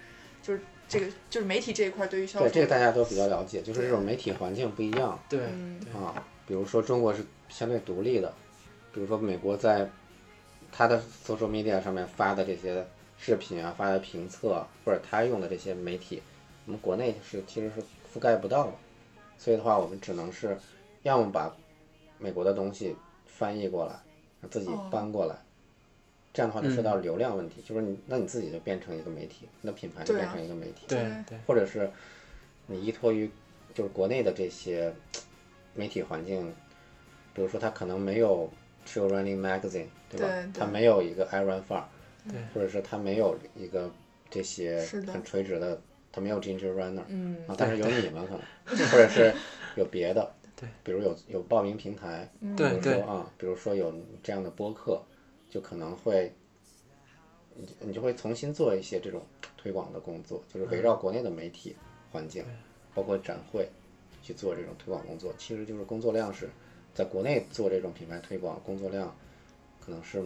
[0.43, 5.41] 就是这个就是媒体这一块，对于销售对这个大家都比较了解，就是这种媒体环境不一样对，
[5.93, 6.23] 啊。
[6.47, 8.33] 比如说中国是相对独立的，
[8.93, 9.91] 比如说美国在
[10.71, 12.87] 它的 social media 上面发的这些
[13.19, 16.23] 视频啊，发的评测或者他用的这些媒体，
[16.67, 17.81] 我们国内是其实是
[18.13, 18.73] 覆盖不到的。
[19.39, 20.57] 所以的话，我们只能是
[21.03, 21.55] 要么把
[22.19, 22.95] 美国的东西
[23.27, 23.95] 翻译过来，
[24.51, 25.35] 自己哦搬过来。
[26.35, 30.85] 这样的话就说到流量问题，就是你那你自己就变成一个媒体，那品牌就变成一个媒体。
[30.89, 30.99] 对。
[31.47, 31.89] 或者是
[32.67, 33.31] 你依托于
[33.73, 34.93] 就是国内的这些
[35.75, 36.53] 媒体环境，
[37.33, 38.51] 比如说它可能没有
[38.85, 40.27] Trail Running Magazine，对吧？
[40.27, 40.53] 对对。
[40.53, 41.85] 它没有一个 Iron Far，
[42.29, 42.41] 对。
[42.53, 43.89] 或者是它没有一个
[44.29, 45.81] 这些很垂直的，
[46.11, 47.37] 他没有 Ginger Runner，嗯。
[47.47, 49.33] 啊，但是有你们可能，或者是
[49.77, 55.01] 有别的，对，比如有有报名平台，对比如说啊，比如说有这样的播客，
[55.55, 56.33] 就可能会，
[57.55, 59.23] 你你就会重新做一些这种
[59.57, 61.77] 推广的工作，就是围绕国内的媒体
[62.11, 62.45] 环境，
[62.93, 63.69] 包括展会
[64.21, 66.51] 去做这种推广工作，其实就是工作量是
[66.93, 69.15] 在国内做这种品牌推广工作量，
[69.81, 70.21] 可能是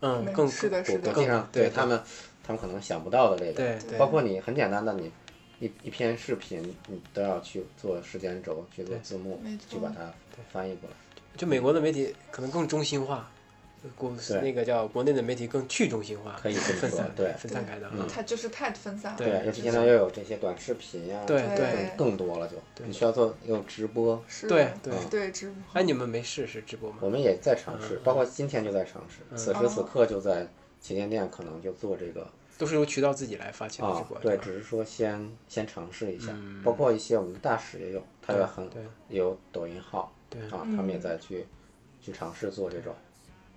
[0.00, 1.98] 嗯，没更是的，是的，国国际上对对他们
[2.44, 4.20] 他们可能想不到的这个，包括。
[4.20, 5.10] 你很简单的你
[5.58, 10.12] 一一篇视频，你都要去做时间轴，去做字幕去把它。
[10.52, 10.96] 翻译过来。
[11.34, 13.30] 就美国的媒体可能更中心化，
[13.96, 14.40] 国对。
[14.40, 17.32] 那个叫国内的媒体更去中心化，可以这么分散说对。
[17.34, 18.06] 分散开的啊。
[18.08, 19.18] 它就是太分散了。
[19.18, 24.92] 对尤其现在又有这些短视频呀，对对更更多了就，你需要做有直播，是对对。
[25.10, 25.56] 对直播。
[25.74, 26.98] 哎，你们没试试直播吗？
[27.00, 30.46] 我们也在尝试，包括今天就在尝试，此时此刻就在
[30.80, 32.26] 旗舰店可能就做这个
[32.58, 36.34] 都是由渠道自己来发起的直啊播，，对，只是说先先尝试一下，
[36.64, 38.66] 包括一些我们的大使也有，他也很
[39.08, 40.40] 有抖音号，对。
[40.44, 41.46] 啊，他们也在去
[42.00, 42.94] 去尝试做这种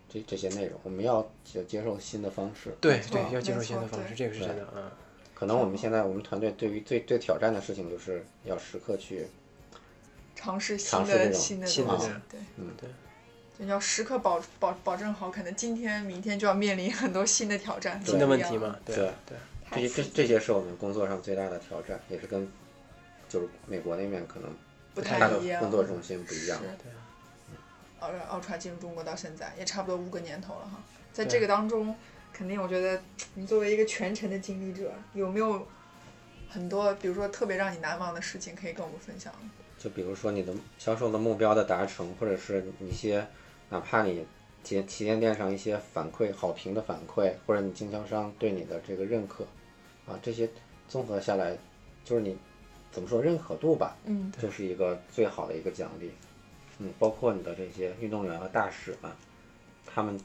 [0.09, 4.91] 这这些内容，我们要接接受新的方式，对对，要接受新的方式，这个是真的啊。
[5.33, 9.27] 可能我们现在我们团队对于最最挑战的事情就是要时刻去
[10.35, 19.37] 尝试新的新的新的东西，对，嗯对，就要时刻保保保证好，可能今天明天就要面临很多新的挑战，新的问题嘛，对对对。
[19.71, 22.47] 这些这这些是我们工作上最大的挑战，也是跟
[23.29, 24.49] 就是美国那边可能
[24.95, 25.61] 不太一样。
[25.61, 26.59] 工作重心不一样。
[26.59, 26.65] 是
[28.01, 30.81] 对奥奥传进入中国到现在也差不多五个年头了哈，
[31.11, 31.95] 在这个当中，
[32.31, 33.01] 肯定我觉得
[33.33, 35.67] 你作为一个全程的经历者，有没有
[36.49, 39.33] 很多比如说特别让你难忘的事情可以跟我们分享？
[39.77, 43.25] 就比如说你的销售的目标的达成，或者是一些
[43.69, 44.25] 哪怕你
[44.63, 49.45] 旗旗舰店上一些反馈好评的反馈，或者你经销商对你的这个认可，
[50.05, 50.49] 啊，这些
[50.87, 51.57] 综合下来，
[52.03, 52.37] 就是你
[52.91, 56.11] 怎么说认可度吧，嗯，就是一个最好的一个奖励。
[56.79, 59.11] 嗯，包括你的这些运动员和大使们，
[59.85, 60.19] 他们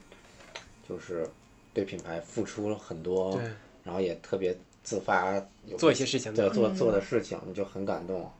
[0.88, 1.28] 就是
[1.72, 3.42] 对品牌付出了很多对，
[3.84, 5.34] 然后也特别自发
[5.66, 8.30] 有做一些事情的，对做做的事情，你就很感动，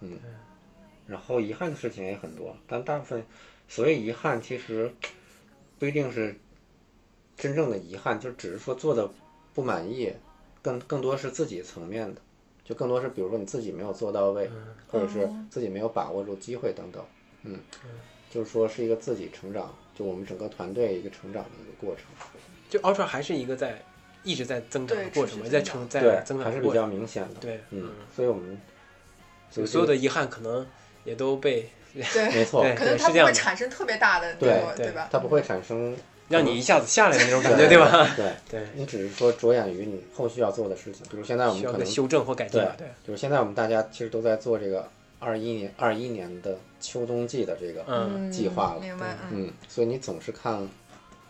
[0.00, 0.18] 嗯。
[1.06, 3.20] 然后遗憾的事情也很多，但大部分
[3.66, 4.92] 所谓遗憾，其实
[5.76, 6.38] 不一定是
[7.36, 9.10] 真正的遗憾，就只是说做的
[9.52, 10.12] 不满意，
[10.62, 12.20] 更更多是自己层面的，
[12.64, 14.48] 就更多是比如说你自己没有做到位，
[14.88, 17.19] 或者是自己没有把握住机会等等，嗯，
[18.30, 22.04] 就是说是一个自己成长，就我们整个团队一个成长的一个过程，
[22.68, 23.82] 就 Ultra 还是一个在
[24.22, 26.70] 一直在增长的过程在成在对增，长还是比。
[26.72, 28.60] 较明显的，对，嗯，所以我们
[29.50, 30.64] 就所有的遗憾可能
[31.04, 35.08] 也都被对，没错，对可能它不会产生特别大的对，对对吧？
[35.10, 35.96] 它不会产生
[36.28, 38.08] 让你一下子下来的那种感觉，对吧？
[38.14, 44.88] 对， 对，你只是说着眼于你后续要做的事情，比如现在我们可能修正或改进吧，对，就是现在我们大家其实都在做这个
[45.20, 48.80] 二一年二一年的秋冬季的这个，嗯，计划了。
[48.80, 50.66] 明白，嗯，嗯，所以你总是看，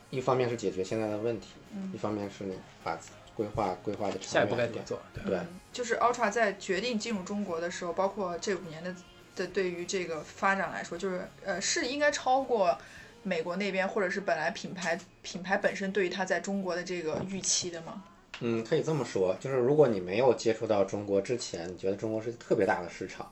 [0.09, 1.91] 一方面是解决现在的问题，嗯。
[1.93, 2.99] 一方面是你把
[3.37, 4.99] 规划规划的下一步该长远怎么做？
[5.13, 5.41] 对，对，
[5.73, 8.95] 就是 Ultra 在决定进入中国的时候，包括这五年的
[9.35, 12.79] 的对于这个发展来说，就是呃是应该超过
[13.23, 18.03] 美国那边或者是本来品牌品牌本身对于它在中国的这个预期的吗？
[18.41, 23.31] 嗯，可以这么说，就是如果你没有接触到中国之前，你觉得中国是一个特别大的市场，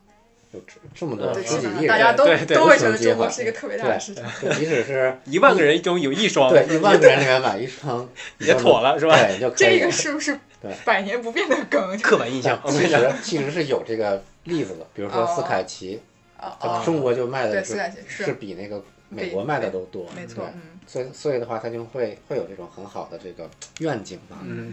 [0.53, 4.25] 有这这么多嗯对，十几亿人，基本上大家都对对都会觉得中国是一个特别大的对市场。
[4.41, 11.99] 就即使是 一万个人中有一双，对一万个人里面买一双， 也妥了是吧对，就可以这个是不是对百年不变的梗？
[12.01, 16.01] 刻板印象， 其，实其实是有这个例子的，比如说斯凯奇，
[16.37, 20.49] 啊中国就卖的斯凯奇是是比那个美国卖的都多，没错，
[20.87, 23.49] 所以所以的话，它就会会有这种很好的这个
[23.81, 24.73] 愿景吧，嗯，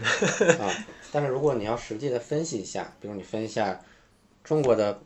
[0.58, 0.72] 啊，
[1.12, 3.78] 但是如果你要实际的分析一下，比如你分析一下
[4.42, 4.98] 中国的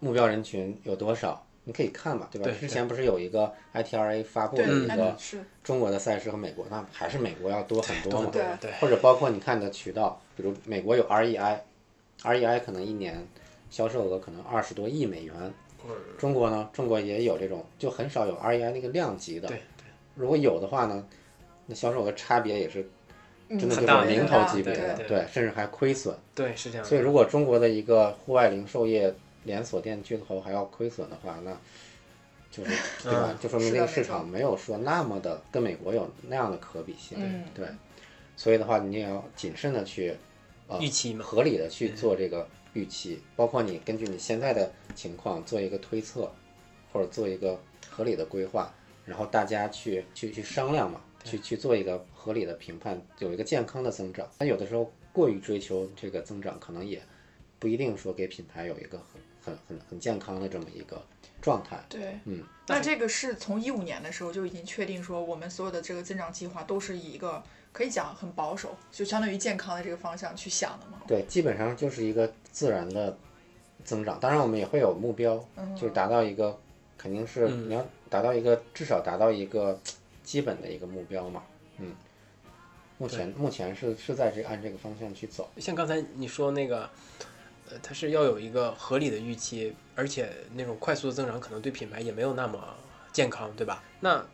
[0.00, 2.44] 目标人群有多少，你可以看嘛，对吧？
[2.44, 5.16] 对之前不是有一个 ITRA 发布的，一个
[5.62, 13.26] 中国的赛事和美国，那还是美国要多很多嘛，对对对，或者包括你看你的渠道，比如美国有 REI，REI 可能一年
[13.70, 15.34] 销售额可能二十多亿美元，
[16.18, 19.48] 中国呢，中国也有这种，就很少有 REI 那个量级的。
[19.48, 19.60] 对
[20.16, 21.04] 如果有的话呢，
[21.66, 22.88] 那销售额差别也是
[23.48, 26.14] 嗯真的就很大的是零头级别的，对对对，甚至还亏损。
[26.34, 26.86] 对，是这样。
[26.86, 29.12] 所以如果中国的一个户外零售业
[29.44, 31.56] 连锁店巨头还要亏损的话，那
[32.50, 32.70] 就是
[33.02, 33.28] 对吧？
[33.30, 37.16] 嗯就说明这个市场没有说那么的跟美国有那样的可比性。
[37.20, 37.66] 嗯对，
[38.36, 40.16] 所以的话，你也要谨慎的去
[40.68, 46.30] 呃预期合理的去做这个预期，包括你根据你现在的情况做一个推测，
[46.92, 48.72] 或者做一个合理的规划，
[49.04, 54.28] 然后大家去去去商量嘛，去去做一个合理的评判，有一个健康的增长。
[54.38, 57.02] 但有的时候过于追求这个增长，可能也
[57.58, 58.98] 不一定说给品牌有一个
[59.44, 61.02] 很很很很健康的这么一个
[61.42, 61.78] 状态。
[61.88, 67.42] 对，嗯，那这个是从一五年的时候就已经确定说，我们所有的这个增长计划都是以一个
[67.72, 71.02] 可以讲很保守，就相当于健康的这个方向去想的嘛。
[71.06, 73.16] 对，基本上就是一个自然的
[73.84, 74.18] 增长。
[74.20, 75.36] 当然，我们也会有目标，
[75.74, 76.58] 就是达到一个
[76.96, 79.78] 肯定是你要达到一个至少达到一个
[80.22, 81.42] 基本的一个目标嘛，
[81.78, 81.94] 嗯，
[82.96, 86.88] 目前目前是是在这按这个方向去走，像刚才你说那个，
[87.70, 92.74] 呃，它是要有一个合理的预期，而且那种快速的增长可能对品牌也没有那么
[93.12, 93.82] 健康，对吧？
[94.00, 94.24] 那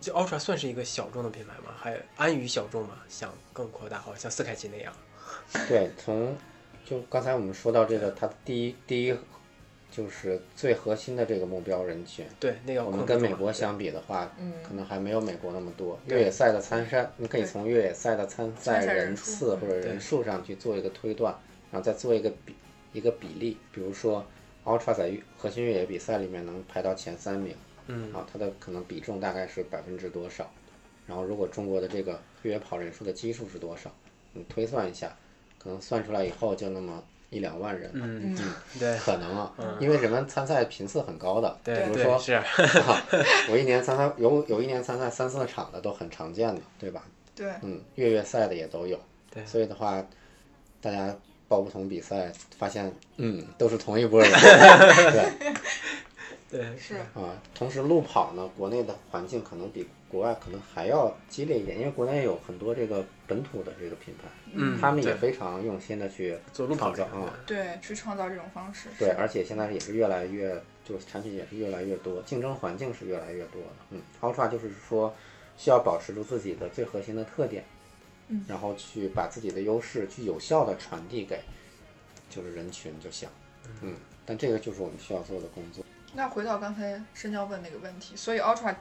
[0.00, 1.74] 就 Ultra 算是一个小众的品牌吗？
[1.78, 2.98] 还安于小众吗？
[3.08, 4.92] 想更扩大，好像斯凯奇那样。
[5.68, 6.36] 对，从
[6.84, 9.14] 就刚才我们说到这个，它第一第一
[9.90, 15.98] 就是最核心的这个目标人群，对，那个我们跟美国相比的话，嗯可能还没有美国那么多。
[16.06, 21.32] 越野赛的参赛，你可以从越野赛的参赛人次或者人数上去做一个推断，
[21.70, 22.54] 然后再做一个比
[22.94, 24.24] 一个比例，比如说
[24.64, 27.54] Ultra 在核心越野比赛里面能排到前三名，
[27.88, 30.50] 嗯啊，它的可能比重大概是百分之多少？
[31.06, 33.90] 然后如果中国的这个越野跑人数的基数是多少？
[34.32, 35.14] 你推算一下，
[35.58, 38.36] 可能算出来以后就那么一两万人，嗯，
[38.78, 42.32] 对可能啊，因为人们参赛频次很高的，对比如说对是，
[42.80, 43.02] 啊，
[43.50, 47.04] 我一年参赛有有一年参赛三四场的都很常见的，对吧？
[47.34, 48.98] 对，嗯，越野赛的也都有。
[49.30, 50.04] 对所以的话，
[50.80, 51.14] 大家
[51.48, 54.30] 报不同比赛，发现嗯都是同一波人。
[56.50, 67.34] 对对是啊，同时路跑呢，国内的环境可能比国外可能还要激烈一点，因为国内有很多这个本土的这个品牌，嗯他们也非常用心的去做路跑创造啊。
[67.44, 68.88] 对，去创造这种方式。
[68.98, 73.68] 对，而且现在也是越来越，就是产品也是越来越多，竞争环境是越来越多的。
[73.90, 75.12] 嗯，Ultra 就是说
[75.56, 77.64] 需要保持住自己的最核心的特点，
[78.28, 78.44] 嗯。
[78.48, 81.40] 然后去把自己的优势去有效的传递给
[82.30, 83.28] 就是人群就行。
[83.82, 83.94] 嗯，
[84.26, 85.84] 但这个就是我们需要做的工作。
[86.14, 88.74] 那回到刚才深交问那个问题，所以 Ultra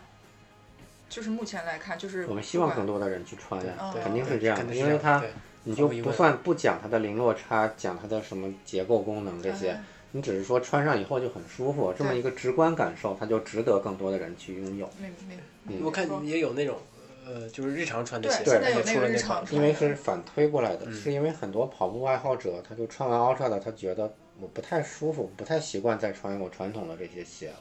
[1.10, 5.24] 就是目前来看，就是我们希望更多的人去穿呀，对肯定是这样因为它
[5.64, 14.90] 你就不算不讲它的零落差，讲它的什么结构功能这些嗯，你只是说穿上以后就很舒服，这么一个直观感受，它就值得更多的人去拥有。
[15.00, 15.38] 没没，
[15.68, 15.82] 嗯。
[15.84, 16.78] 我看也有那种
[17.26, 27.56] 呃，就是日常穿的鞋，对现在有就出了那个日常穿因为是反推过来的，嗯是因为很多跑步爱好者，他就穿完 Ultra 的，他觉得我不太舒服，不太习惯再穿我传统的这些鞋了。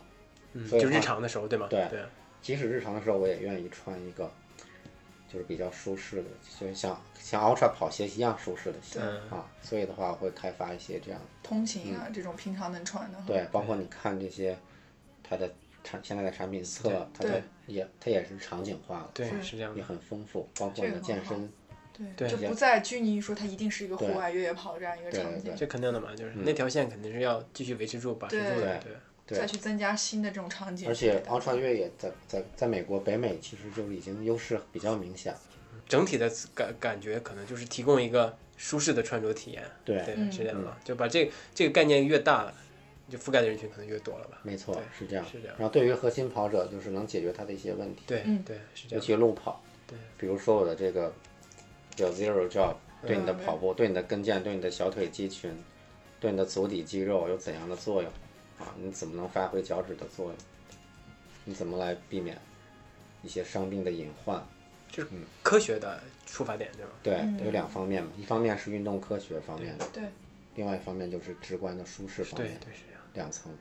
[0.55, 1.67] 嗯，所以日常的时候，对吗？
[1.71, 2.01] 对对，
[2.41, 4.31] 即使日常的时候，我也愿意穿一个，
[5.33, 6.29] 就是比较舒适的，
[6.61, 9.47] 就像像 Ultra 跑鞋一样舒适的鞋嗯啊。
[9.63, 13.19] 所以的话，我会开发一些这样，通勤啊、这种平常能穿的。
[13.27, 14.59] 对，包括你看这些
[15.23, 15.51] 它的
[15.85, 19.83] 产现在的产品册，它的也它也是场景化了，对是这样也。
[19.83, 21.53] 很丰富，包括你的这个很好健身。
[22.17, 28.93] 对，对就不再拘泥于说它一定是一个户外越野跑这样一个场景，这肯定的嘛，就是嗯那条线肯定是要继续维持住、把持住的，对
[29.27, 29.39] 对。
[29.39, 30.89] 再去增加新的这种场景。
[30.89, 35.41] 而且给大家 Ultra 越野在在在美国北美其实就是已经优势比较明显了。
[35.89, 39.99] 整体的感感觉可能就是提供一个舒适的穿着体验，对，
[40.31, 42.53] 是这样的，就把这个这个概念越大，
[43.09, 44.39] 就覆盖的人群可能越多了吧？
[44.43, 45.25] 没错，是这样。
[45.27, 49.01] 是这样然后对于核心跑者，就是能解决他的一些问题，对嗯对，是这样尤。
[49.01, 49.63] 其路跑。
[49.87, 51.13] 对，比如说我的这个
[51.99, 52.75] 有 Zero Job，
[53.07, 55.53] 对你的嗯跑步、对你的跟腱、对你的小腿肌群、
[56.19, 58.11] 对你的足底肌肉有怎样的作用
[58.59, 58.75] 啊？
[58.81, 60.37] 你怎么能发挥脚趾的作用？
[61.45, 62.39] 你怎么来避免
[63.23, 64.43] 一些伤病的隐患？
[64.91, 65.09] 就是
[65.43, 66.93] 科学的出发点，对吧？
[67.03, 70.05] 对，嗯有两方面嘛，一方面是运动科学方面的，对。
[70.55, 72.83] 另外一方面就是直观的舒适方面，对对是。
[73.15, 73.53] 两层。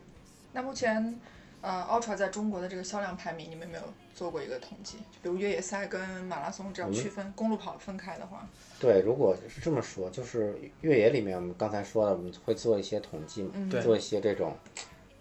[0.54, 1.20] 那目前，
[1.62, 3.84] 呃，Ultra 在中国的这个销量排名，你们有没有
[4.14, 4.98] 做过一个统计？
[4.98, 8.48] 就比如越野赛跟马拉松这样区分，公路跑分开的话，
[8.80, 14.58] 对，如果是这么说，就是越野里面，我们刚才说了，我们会做一些统计嘛，嗯对做一些这种，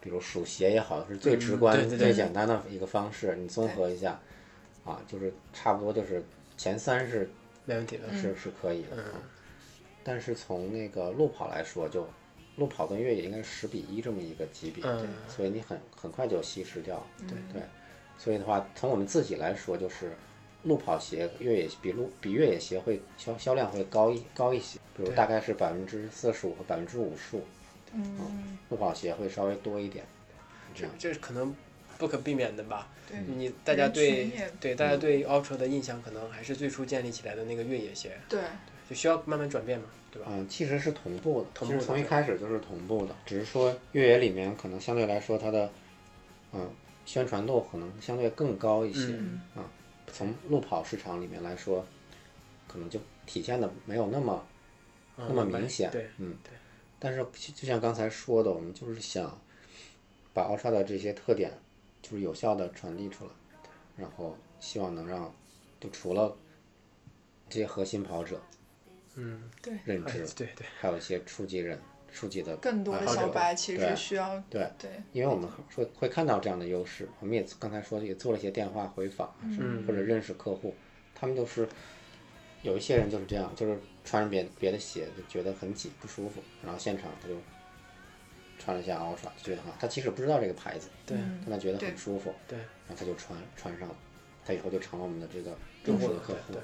[0.01, 4.19] 比如数鞋也好，是最直观、最简单的一个方式，你综合一下，
[4.85, 6.25] 啊，就是差不多就是
[6.57, 7.31] 前三是
[7.65, 8.13] 没问题的。
[8.13, 8.89] 是是可以的。
[8.97, 9.21] 嗯啊
[10.03, 12.09] 但是从那个路跑来说，就
[12.61, 16.97] 路跑跟越野应该是十比一这么一个级别，嗯，所以你很很快就稀释掉。
[16.97, 17.07] 了。
[17.27, 17.37] 对。
[17.53, 17.63] 对，
[18.17, 20.13] 所以的话，从我们自己来说，就是
[20.65, 27.43] 路跑鞋、越野比路比越野鞋会销销量会高一高一些，比如大概是百分之四十五和百分之五十五，
[27.95, 30.05] 嗯，路跑鞋会稍微多一点。
[30.75, 31.53] 这这是可能
[31.99, 32.89] 不可避免的吧？
[33.09, 34.31] 对，你大家对
[34.61, 38.41] 对大家对 Ultra 的印象可能还是最初建立起来的那个越野鞋，对，
[38.89, 40.29] 就需要慢慢转变嘛，对吧？
[40.31, 45.71] 嗯，其实是同步的，同步的其实从一开始就是同步的，只是说越野里面可能相对来说它的，
[46.53, 46.69] 嗯，
[47.05, 49.07] 宣传度可能相对更高一些。
[49.09, 49.65] 嗯啊，
[50.13, 51.85] 从路跑市场里面来说，
[52.67, 54.45] 可能就体现的没有那么
[55.17, 55.91] 嗯那么明显。
[55.91, 56.51] 对，嗯对。
[56.99, 59.41] 但是就就像刚才说的，我们就是想
[60.35, 61.53] 把 Ultra 的这些特点，
[62.03, 63.31] 就是有效的传递出来，
[63.97, 65.33] 然后希望能让，
[65.81, 66.37] 就除了
[67.49, 68.41] 这些核心跑者
[69.21, 69.43] 嗯，
[69.85, 71.79] 认哎知，对对，还有一些初级人
[72.13, 74.91] 初级的更多的小白其实是需要对，对。
[75.13, 79.85] 因为我们会会看到这样的优势，我们也刚才说也做了一些电话回访，嗯。
[79.87, 80.75] 或者认识客户，
[81.15, 81.69] 他们就是
[82.63, 87.35] 有一些人就是这样，就是穿着别别的鞋就觉得很挤不舒服，然后现场他就
[88.59, 93.95] 穿了一下 Ultra，就觉得很好，他其实不知道这个牌子，对嗯但他觉得很舒服，对然后他就穿穿上了，
[94.45, 96.61] 他以后就成了我们的这个忠实的客户对。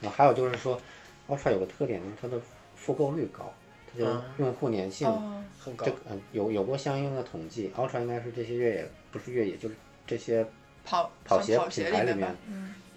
[0.00, 0.80] 然后还有就是说
[1.28, 2.40] ，Ultra 有个特点就是它的
[2.74, 3.52] 复购率高，
[3.92, 5.92] 它就嗯用户粘性哦很高这。
[5.92, 9.74] 个嗯有有过相应的统计，Ultra 应该是这些越野不是越野，就是
[10.06, 10.46] 这些
[10.84, 12.36] 跑跑鞋品牌里面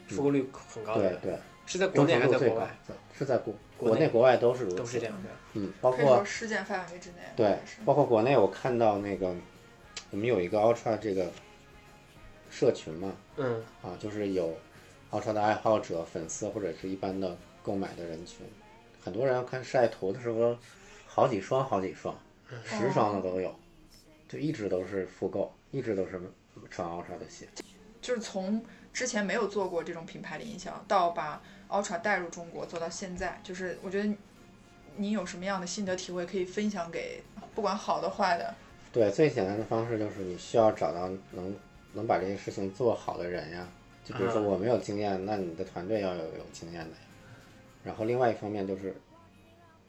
[0.08, 2.78] 复购率很高的，对对是在国内还是在国外？，
[3.18, 5.30] 是在国国内国外都是如此，都是这样的。
[5.54, 9.34] 嗯，包括事件范围之内，对包括国内我看到那个
[10.12, 11.28] 我们有一个 Ultra 这个
[12.50, 14.56] 社群嘛，嗯，啊，就是有
[15.12, 18.46] Ultra 的爱好者、粉丝或者是一般的购买的人群，
[19.04, 20.58] 很多人看晒图的时候，
[21.06, 22.16] 好几双、好几双，
[22.64, 23.54] 十双的都有，
[24.28, 26.20] 就一直都是复购，一直都是
[26.70, 27.48] 穿 Ultra 的鞋。
[28.02, 34.10] 就是从之前没有做过这种品牌的营销，到把 Ultra 带入中国，做到现在，就是我觉得
[34.96, 37.22] 你有什么样的心得体会可以分享给
[37.54, 38.56] 不管好的坏的，
[38.92, 41.56] 对，最简单的方式就是你需要找到能
[41.94, 43.68] 能把这些事情做好的人呀。
[44.06, 47.09] 就比如说啊我没有经验，那你的团队要有有经验的呀。
[47.90, 48.96] 然后另外一方面就是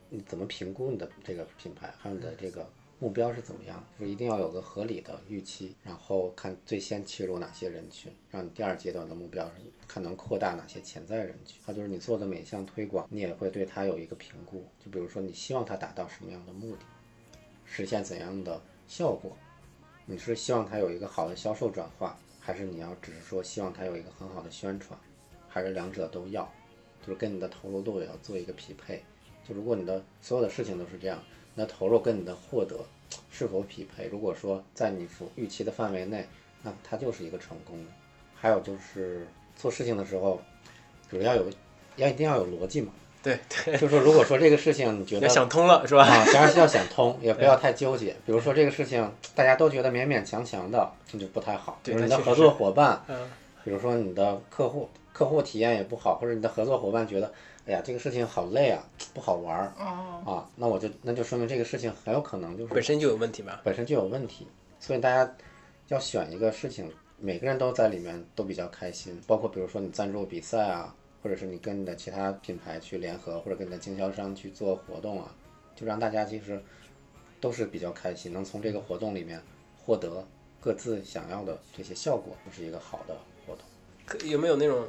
[0.09, 11.61] 你怎么评估你的这个品牌，还有你的这个目标是怎么样，就是一定要有个合理的预期，然后看最先切入哪些人群，让你第二阶段的目标是看能扩大哪些潜在人群。
[11.63, 16.79] 还有就是你做的每项推广，你也会对它有一个评估，就比如说你希望它达到什么样的目的，
[17.65, 19.37] 实现怎样的效果。
[20.07, 24.99] 你是希望它有一个好的销售转化，还是你要只是说希望它有一个很好的宣传，
[25.47, 26.51] 还是两者都要？
[27.01, 29.03] 就是跟你的投入度也要做一个匹配。
[29.47, 31.21] 就如果你的所有的事情都是这样，
[31.55, 32.77] 那投入跟你的获得
[33.31, 34.07] 是否匹配？
[34.07, 36.27] 如果说在你所预期的范围内，
[36.63, 37.91] 那它就是一个成功的。
[38.35, 40.39] 还有就是做事情的时候，
[41.09, 41.45] 主要有
[41.95, 42.91] 要一定要有逻辑嘛。
[43.23, 46.03] 对对，就是说，如果说这个事情你觉得要想通了是吧？
[46.03, 48.15] 啊，当然是要想通， 也不要太纠结。
[48.25, 51.79] 比如说这个事情大家都觉得勉勉强强的，那就不太好。
[51.83, 53.29] 比对如你的合作伙伴，嗯，
[53.63, 57.31] 比如说你的客户，客户体验也不好，或者你的合作伙伴觉得，
[57.65, 58.83] 哎呀，这个事情好累啊，
[59.13, 63.61] 不好玩儿哦，啊，那我就那就说明这个事情很有可能就是本身就有问题吧？
[63.63, 64.47] 本身就有问题，
[64.79, 65.35] 所以大家
[65.89, 75.35] 要选一个事情，每个人都在里面都比较开心，包括比如说你赞助比赛啊，或者是你跟你的其他品牌去联合，或者跟你的经销商去做活动啊，
[75.75, 76.61] 就让大家其实
[77.39, 79.41] 都是比较开心，能从这个活动里面
[79.77, 80.25] 获得
[80.59, 83.15] 各自想要的这些效果，就是一个好的
[84.23, 84.87] 有没有那种，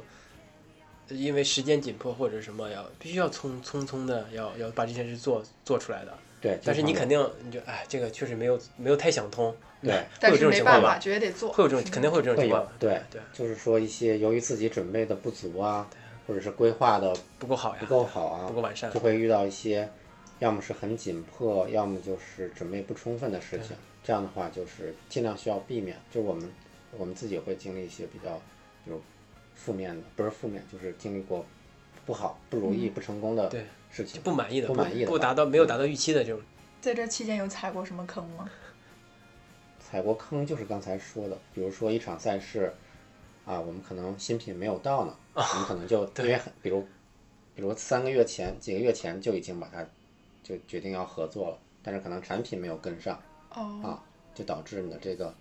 [1.09, 6.13] 因为时间紧迫或者什么要必须要匆匆匆的要要把这件事做做出来的？
[6.41, 10.99] 对，但是你肯定你就哎，这个确实没有没有太想通，对会有这但是种情况吧没办法，？
[10.99, 15.89] 觉得得做，会有这种肯定会有这种情况，对对，就是说一些由于自己准备的不足啊，
[16.27, 18.91] 或者是规划的不够好呀，不够好啊，不够完善。
[18.91, 19.89] 就会遇到一些，
[20.39, 23.77] 要么是很紧迫，要么就是准备不充分的事情。
[24.03, 25.97] 这样的话，就是尽量需要避免。
[26.11, 26.49] 就我们
[26.97, 28.41] 我们自己会经历一些比较，
[28.83, 29.01] 比如
[29.55, 31.45] 负面的，不是负面，就是经历过
[32.05, 33.49] 不好、不如意、不成功的
[33.91, 34.21] 事情。
[34.21, 35.07] 不满意的，不满意的。
[35.07, 36.41] 不达到没有达到预期的这种，
[36.81, 38.49] 在这期间有踩过什么坑吗？
[39.79, 42.73] 踩过坑就是刚才说的，比如说一场赛事，
[43.45, 46.81] 啊，我们可能新品没有到呢，我们可能就 因为很，比如，
[47.55, 49.85] 比如三个月前、几个月前就已经把它
[50.41, 53.21] 就决定要合作了，但是可能产品没有跟上
[53.51, 54.03] 哦，啊，
[54.33, 55.31] 就导致你的这个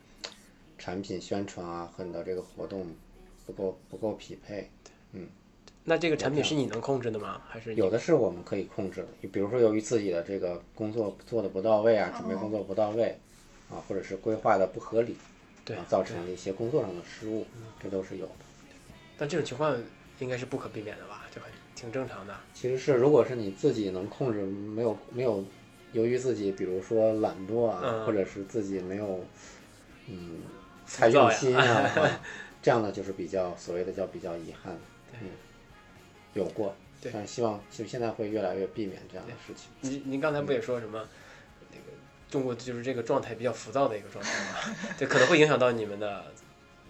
[0.76, 2.86] 产品宣传啊和你的这个活动
[3.46, 4.70] 不够不够匹配。
[5.12, 5.26] 嗯
[5.84, 7.42] 那这个产品是你能控制的吗？
[7.48, 13.18] 还是有的是我们可以控制的，比如说由于自己的这个工作做的不到位啊，准备工作不到位，
[13.68, 15.16] 啊，或者是规划的不合理，
[15.64, 17.44] 对啊，造成了一些工作上的失误，
[17.82, 18.32] 这都是有的。
[19.18, 19.76] 但这种情况
[20.20, 21.26] 应该是不可避免的吧？
[21.34, 22.36] 就很挺正常的。
[22.54, 25.44] 其实是如果是你自己能控制，没有没有，
[25.92, 29.24] 由于自己比如说懒惰啊，嗯或者是自己没有，
[30.06, 30.38] 嗯，
[30.86, 31.64] 太躁呀用心啊，
[31.98, 32.20] 啊
[32.62, 34.78] 这样呢就是比较所谓的叫比较遗憾，
[35.20, 35.28] 嗯，
[36.34, 39.68] 有过，对但是希望就现在会越来越避免这样的事情。
[39.80, 41.06] 您您刚才不也说什么？
[41.70, 41.84] 那个
[42.30, 46.32] 中国就是这个状态比较浮躁的一个状态嘛， 这可能会影响到你们的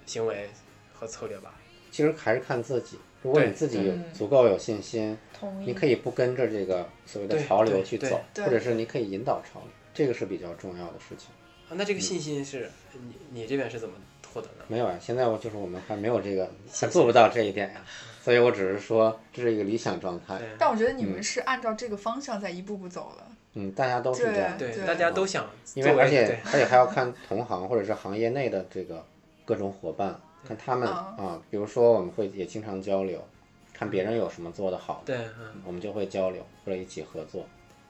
[0.04, 0.50] 行为
[0.92, 1.54] 和策略吧？
[1.90, 5.16] 其实还是看自己，如果你自己有嗯足够有信心，
[5.64, 11.28] 你可以不跟着这个所谓的潮流对对去走，或者是你可以引导潮流，这个是比较重要的事情。
[11.68, 13.94] 啊，那这个信心是你你这边是怎么
[14.32, 14.64] 获得的？
[14.68, 17.82] 没有啊，现在我就是我们还没有这个，还做不到这一点呀，
[18.22, 20.40] 所以我只是说这是一个理想状态。
[20.59, 25.44] 但我觉得你们嗯是按照这个方向在一步步走的，嗯，大家都是这样，对，对大家都想
[25.74, 29.04] 因为而且而且还要看同行或者是行业内的这个
[29.44, 33.22] 各种伙伴，看他们啊啊，比如说我们会也经常交流，
[33.74, 37.44] 看别人有什么做得好的，对，嗯，我们就会交流或者一起合作，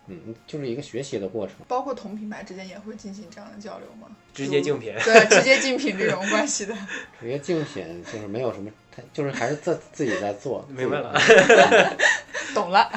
[0.07, 1.57] 嗯，就是一个学习的过程。
[1.69, 4.09] 包括同品牌之间也会进行这样的交流吗？
[4.35, 6.75] 直接竞品，对，直接竞品这种关系的。
[7.21, 11.15] 直接竞品就是没有什么他，就是还是自自己在做， 明白了
[12.55, 12.91] 懂了。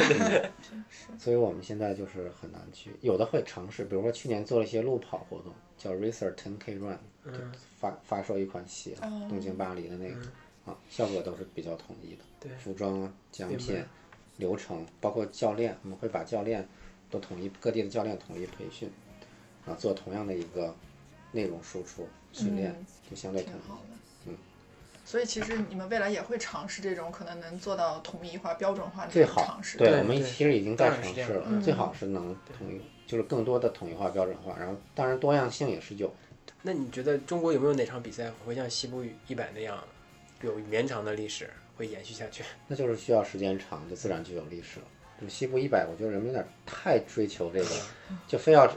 [1.17, 7.39] 所以我们现在就是很难去，有的会尝试，比如说去年做了一些路跑活动，叫 Racer 10K Run，就
[7.79, 10.17] 发发售一款鞋，哦东京巴黎的那个，
[10.65, 13.83] 啊，效果都是比较统一的，对服装啊、奖品、
[14.37, 16.67] 流程，包括教练，我们会把教练
[17.09, 18.91] 都统一，各地的教练统一培训，
[19.65, 20.75] 啊，做同样的一个
[21.31, 23.55] 内容输出训练，嗯就相对统一。
[23.55, 23.89] 挺好的。
[24.27, 24.37] 嗯，
[25.05, 29.77] 所以其实你们未来也会尝试这种可能能做到统一化、标准化的这最好种尝试。
[29.77, 36.13] 对，对我们其实已经在尝试了，嗯最好是能统一，就是更多的统一化、标准化，然后当然多样性也是有。
[36.61, 39.83] 那你觉得中国有没有哪场比赛会像西部一百那样
[40.41, 42.43] 有绵长的历史，会延续下去？
[42.67, 44.85] 那就是需要时间长，就自然就有历史了。
[45.21, 47.69] 就西部一百，我觉得人们有点太追求这个，
[48.27, 48.69] 就非要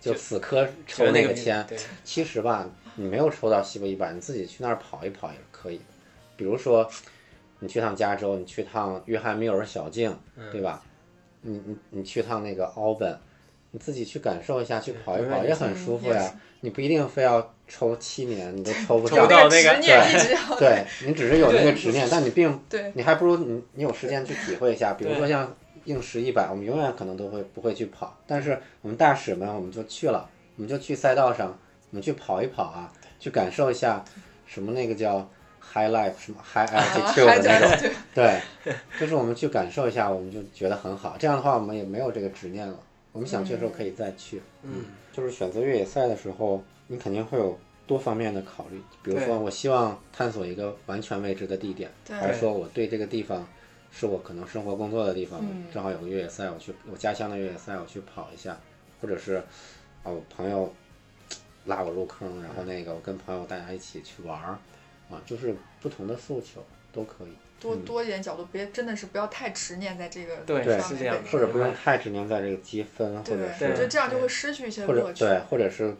[0.00, 1.66] 就死磕抽那个签。
[2.04, 5.84] 其实吧，你没有抽到西部一百，你自己去那儿跑一跑也是可以的。
[6.36, 6.88] 比如说，
[7.58, 10.16] 你去趟加州，你去趟约翰米尔小径，
[10.52, 10.82] 对吧？
[11.40, 13.18] 你你你去趟那个奥本，
[13.70, 16.34] 你自己去感受一下，去跑一跑也很舒服呀。
[16.60, 19.30] 你不一定非要抽七年，你都抽不抽上不。
[19.30, 25.56] 到那个执念一直要对你只是有那个执念，但你并对你还不如你你有时间去体会一下，比如说像
[25.88, 31.48] 硬石一百，我们永远可能都会不会去跑，但是我们大使们我们就去了，我们就去赛道上，
[31.90, 34.04] 我们去跑一跑啊，去感受一下
[34.46, 35.26] 什么那个叫
[35.60, 38.40] high life 什么 high 啊 altitude 的那种， 对，
[39.00, 41.16] 就是我们去感受一下，我们就觉得很好。
[41.18, 42.78] 这样的话，我们也没有这个执念了，
[43.12, 44.42] 我们想去的时候可以再去。
[44.62, 53.46] 嗯，就是选择越野赛的时候，你肯定会有多方面的考虑，比如说我希望探索一个完全未知的地点，对还是说我对这个地方
[53.98, 58.56] 是我可能生活工作的地方，嗯正好有个越野赛，我去我家乡的越野赛我去跑一下，
[59.00, 59.34] 或者是
[60.04, 60.72] 啊我朋友
[61.66, 64.56] 拉我入坑，然后那个我跟朋友大家一起去玩儿，
[65.10, 67.32] 啊，就是不同的诉求都可以。
[67.60, 75.02] 多多一点角度，别真的是不要太执念在这个对是这样或者不用太执念在这个积分，或对，者我觉得这样就会失去一些乐趣。
[75.02, 75.92] 或者对，或者是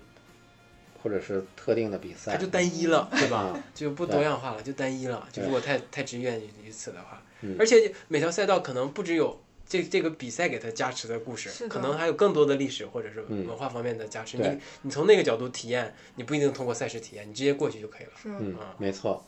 [1.02, 3.38] 或者是特定的比赛，它就单一了，对吧？
[3.38, 5.26] 啊，就不多样化了，就单一了。
[5.32, 14.36] 就如果太太执念于此的话，嗯而且每条赛道可能不只有这这个比赛给它加持的故事，可能还有更多的历史或者是嗯文化方面的加持。
[14.38, 18.12] 对你你从那个角度体验，你不一定通过赛事体验，你直接过去就可以了。
[18.20, 19.24] 是嗯啊，没错。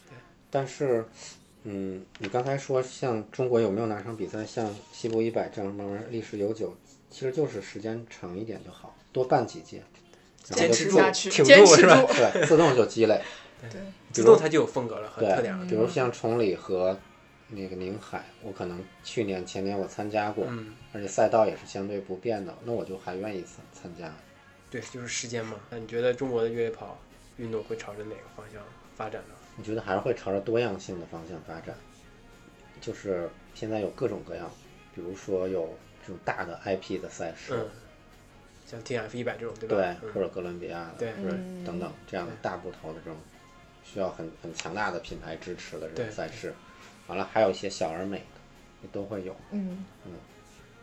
[0.51, 1.05] 但是，
[1.63, 6.75] 嗯，你刚才说像中国有没有哪场比赛像西部一百这样慢慢历史悠久，
[7.09, 9.83] 其实就是时间长一点就好，多办几届，
[10.51, 12.03] 坚持住，挺坚持住是吧。
[12.33, 13.21] 对，自动就积累。
[13.71, 13.81] 对，
[14.13, 15.67] 自动它就有风格了和特对点了。
[15.67, 16.99] 比如像崇礼和
[17.49, 24.13] 那个宁海，我可能去年前年我参加过，嗯，而且赛道也是相对不变的，那我就还愿意参参加。
[24.71, 25.57] 对，就是时间嘛。
[25.69, 26.99] 那你觉得中国的越野跑
[27.37, 28.63] 运动会朝着哪个方向
[28.97, 29.35] 发展呢？
[29.59, 31.75] 我觉得还是会朝着多样性的方向发展，
[32.81, 34.51] 就是现在有各种各样，
[34.95, 37.69] 比如说有这种大的 IP 的赛事，嗯，
[38.71, 39.77] 像 T F 一百这种，对吧？
[39.77, 40.13] 对，嗯。
[40.15, 41.13] 或者哥伦比亚的，对。
[41.15, 41.65] 或者嗯。
[41.65, 43.19] 等等这样的大部头的这种
[43.83, 46.55] 需要很很强大的品牌支持的这种赛事，
[47.09, 48.25] 完了还有一些小而美的
[48.83, 49.85] 也都会有，嗯，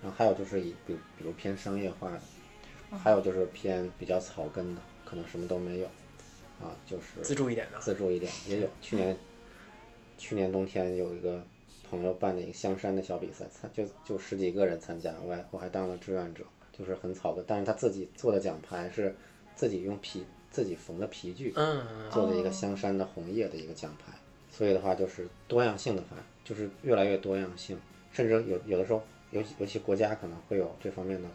[0.02, 5.86] 然后还有就是以比如比如偏商业化的，还有就是偏比较草根的，可能什么都没有，
[6.62, 7.80] 啊，就是自助一点的。
[7.80, 8.68] 自助一点也有。
[8.82, 9.18] 去年
[10.18, 11.42] 去年冬天有一个
[11.90, 16.44] 朋友办的一个香山的小比赛，参就就十几个人参加，我还我还当了志愿者，
[16.78, 19.16] 就是很草根，但是他自己做的奖牌是
[19.56, 24.14] 自己用皮自己缝的皮具嗯，做的一个香山的红叶的一个奖牌，
[24.52, 27.78] 所以的话就是多样性的发展，就是越来越多样性，
[28.12, 29.02] 甚至有有的时候
[29.32, 31.28] 尤其尤其国家可能会有这方面的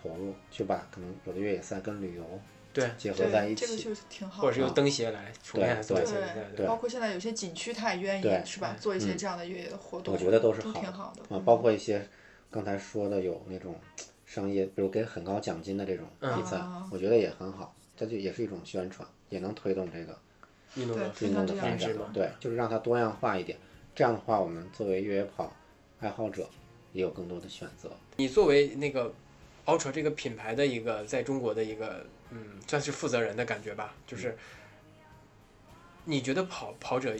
[0.00, 2.24] 投入，去把可能有的越野赛跟旅游
[2.72, 3.66] 对，结合在，一起。
[3.66, 4.66] 这个就是挺好或者是的。
[4.66, 11.34] 用灯鞋来重现做一些比赛，对包括现在有些景区，他也愿意是吧，做一些这样的越野的活动，我觉得都是都好的挺好的。
[11.34, 12.06] 啊，包括一些
[12.50, 13.74] 刚才说的有那种
[14.36, 20.18] 商业，比如给很高奖金的这种比赛，啊我觉得也很好，这就也是一种宣传，也能推动这个
[20.74, 22.10] 运动的运动的发展嘛。
[22.12, 23.58] 对，就是让它多样化一点。
[23.94, 25.50] 这样的话，我们作为越野跑
[26.00, 26.46] 爱好者
[26.92, 27.90] 也有更多的选择。
[28.16, 29.10] 你作为那个
[29.64, 34.36] Ultra 这个品牌的一个在中国的一个嗯，算是负责人的感觉吧，就是
[36.04, 37.16] 你觉得跑跑者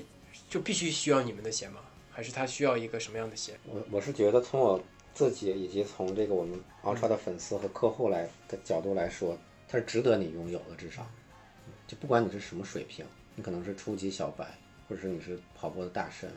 [0.51, 1.81] 就必须需要你们的鞋吗？
[2.11, 3.59] 还是他需要一个什么样的鞋？
[3.65, 4.79] 我我是觉得从我
[5.17, 9.35] 自己以及从这个我们 Ultra 的粉丝和客户来的角度来说，
[9.67, 11.07] 它是值得你拥有的，至少，
[11.87, 13.03] 就不管你是什么水平，
[13.35, 14.45] 你可能是初级小白，
[14.87, 16.31] 或者是你是跑步的大神，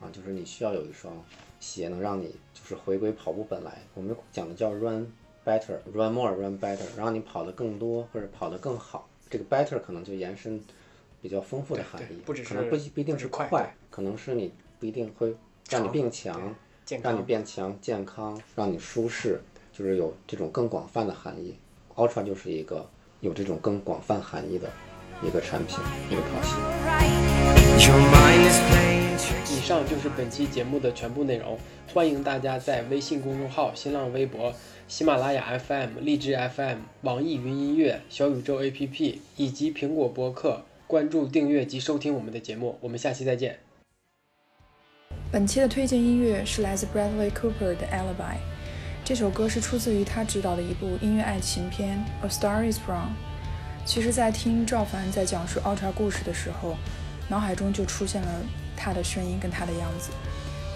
[0.00, 1.14] 啊，就是你需要有一双
[1.60, 5.06] 鞋能让你就是回归跑步本来，我们讲的叫 run
[5.44, 10.60] better，run more，run better，让你跑得更多或者跑得更好，这个 better 可能就延伸
[11.22, 15.32] 比较丰富的含义，不只可能不一定是快，可能是你不一定会
[15.68, 16.52] 让你变强。
[16.90, 17.22] 健让你。
[17.22, 19.40] 变强、健康，让你舒适，
[19.72, 21.54] 就是有这种更广泛的含义。
[21.94, 22.84] Ultra 就是一个
[23.20, 24.68] 有这种更广泛含义的
[25.22, 25.78] 一个产品，
[26.10, 26.56] 一个跑鞋。
[27.86, 29.56] Your mind is playing tricks.
[29.56, 31.56] 以上就是本期节目的全部内容，
[31.94, 34.52] 欢迎大家在微信公众号、新浪微博、
[34.88, 42.76] 喜马拉雅 FM、荔枝 FM、网易云音乐、小宇宙 APP 以及苹果播客关注、订阅及收听我们的节目。
[42.80, 43.60] 我们下期再见。
[45.32, 48.34] 本期的推荐音乐是来自 Bradley Cooper 的《Alibi》，
[49.04, 52.96] 这首歌是出自于他执导的一部音乐爱情片《A Star Is Born》。
[53.84, 56.74] 其实，在听赵凡在讲述 Ultra 故事的时候，
[57.28, 58.28] 脑海中就出现了
[58.76, 60.10] 他的声音跟他的样子，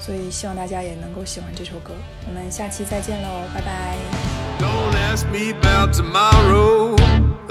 [0.01, 1.93] 所以希望大家也能够喜欢这首歌。
[2.28, 3.97] 我们下期再见喽，拜拜。
[4.60, 6.97] Don't ask me about tomorrow,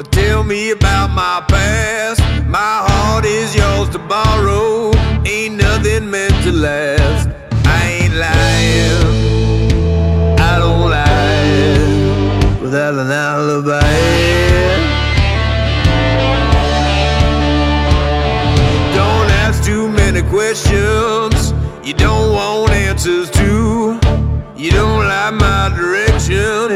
[0.01, 2.21] tell me about my past.
[2.47, 4.91] My heart is yours to borrow.
[5.25, 7.29] Ain't nothing meant to last.
[7.65, 9.03] I ain't lying.
[10.39, 13.81] I don't lie without an alibi.
[18.95, 21.53] Don't ask too many questions.
[21.83, 23.99] You don't want answers to.
[24.55, 26.72] You don't like my direction,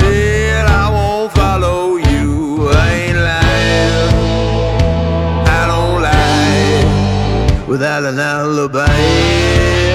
[7.68, 9.87] without an alibi.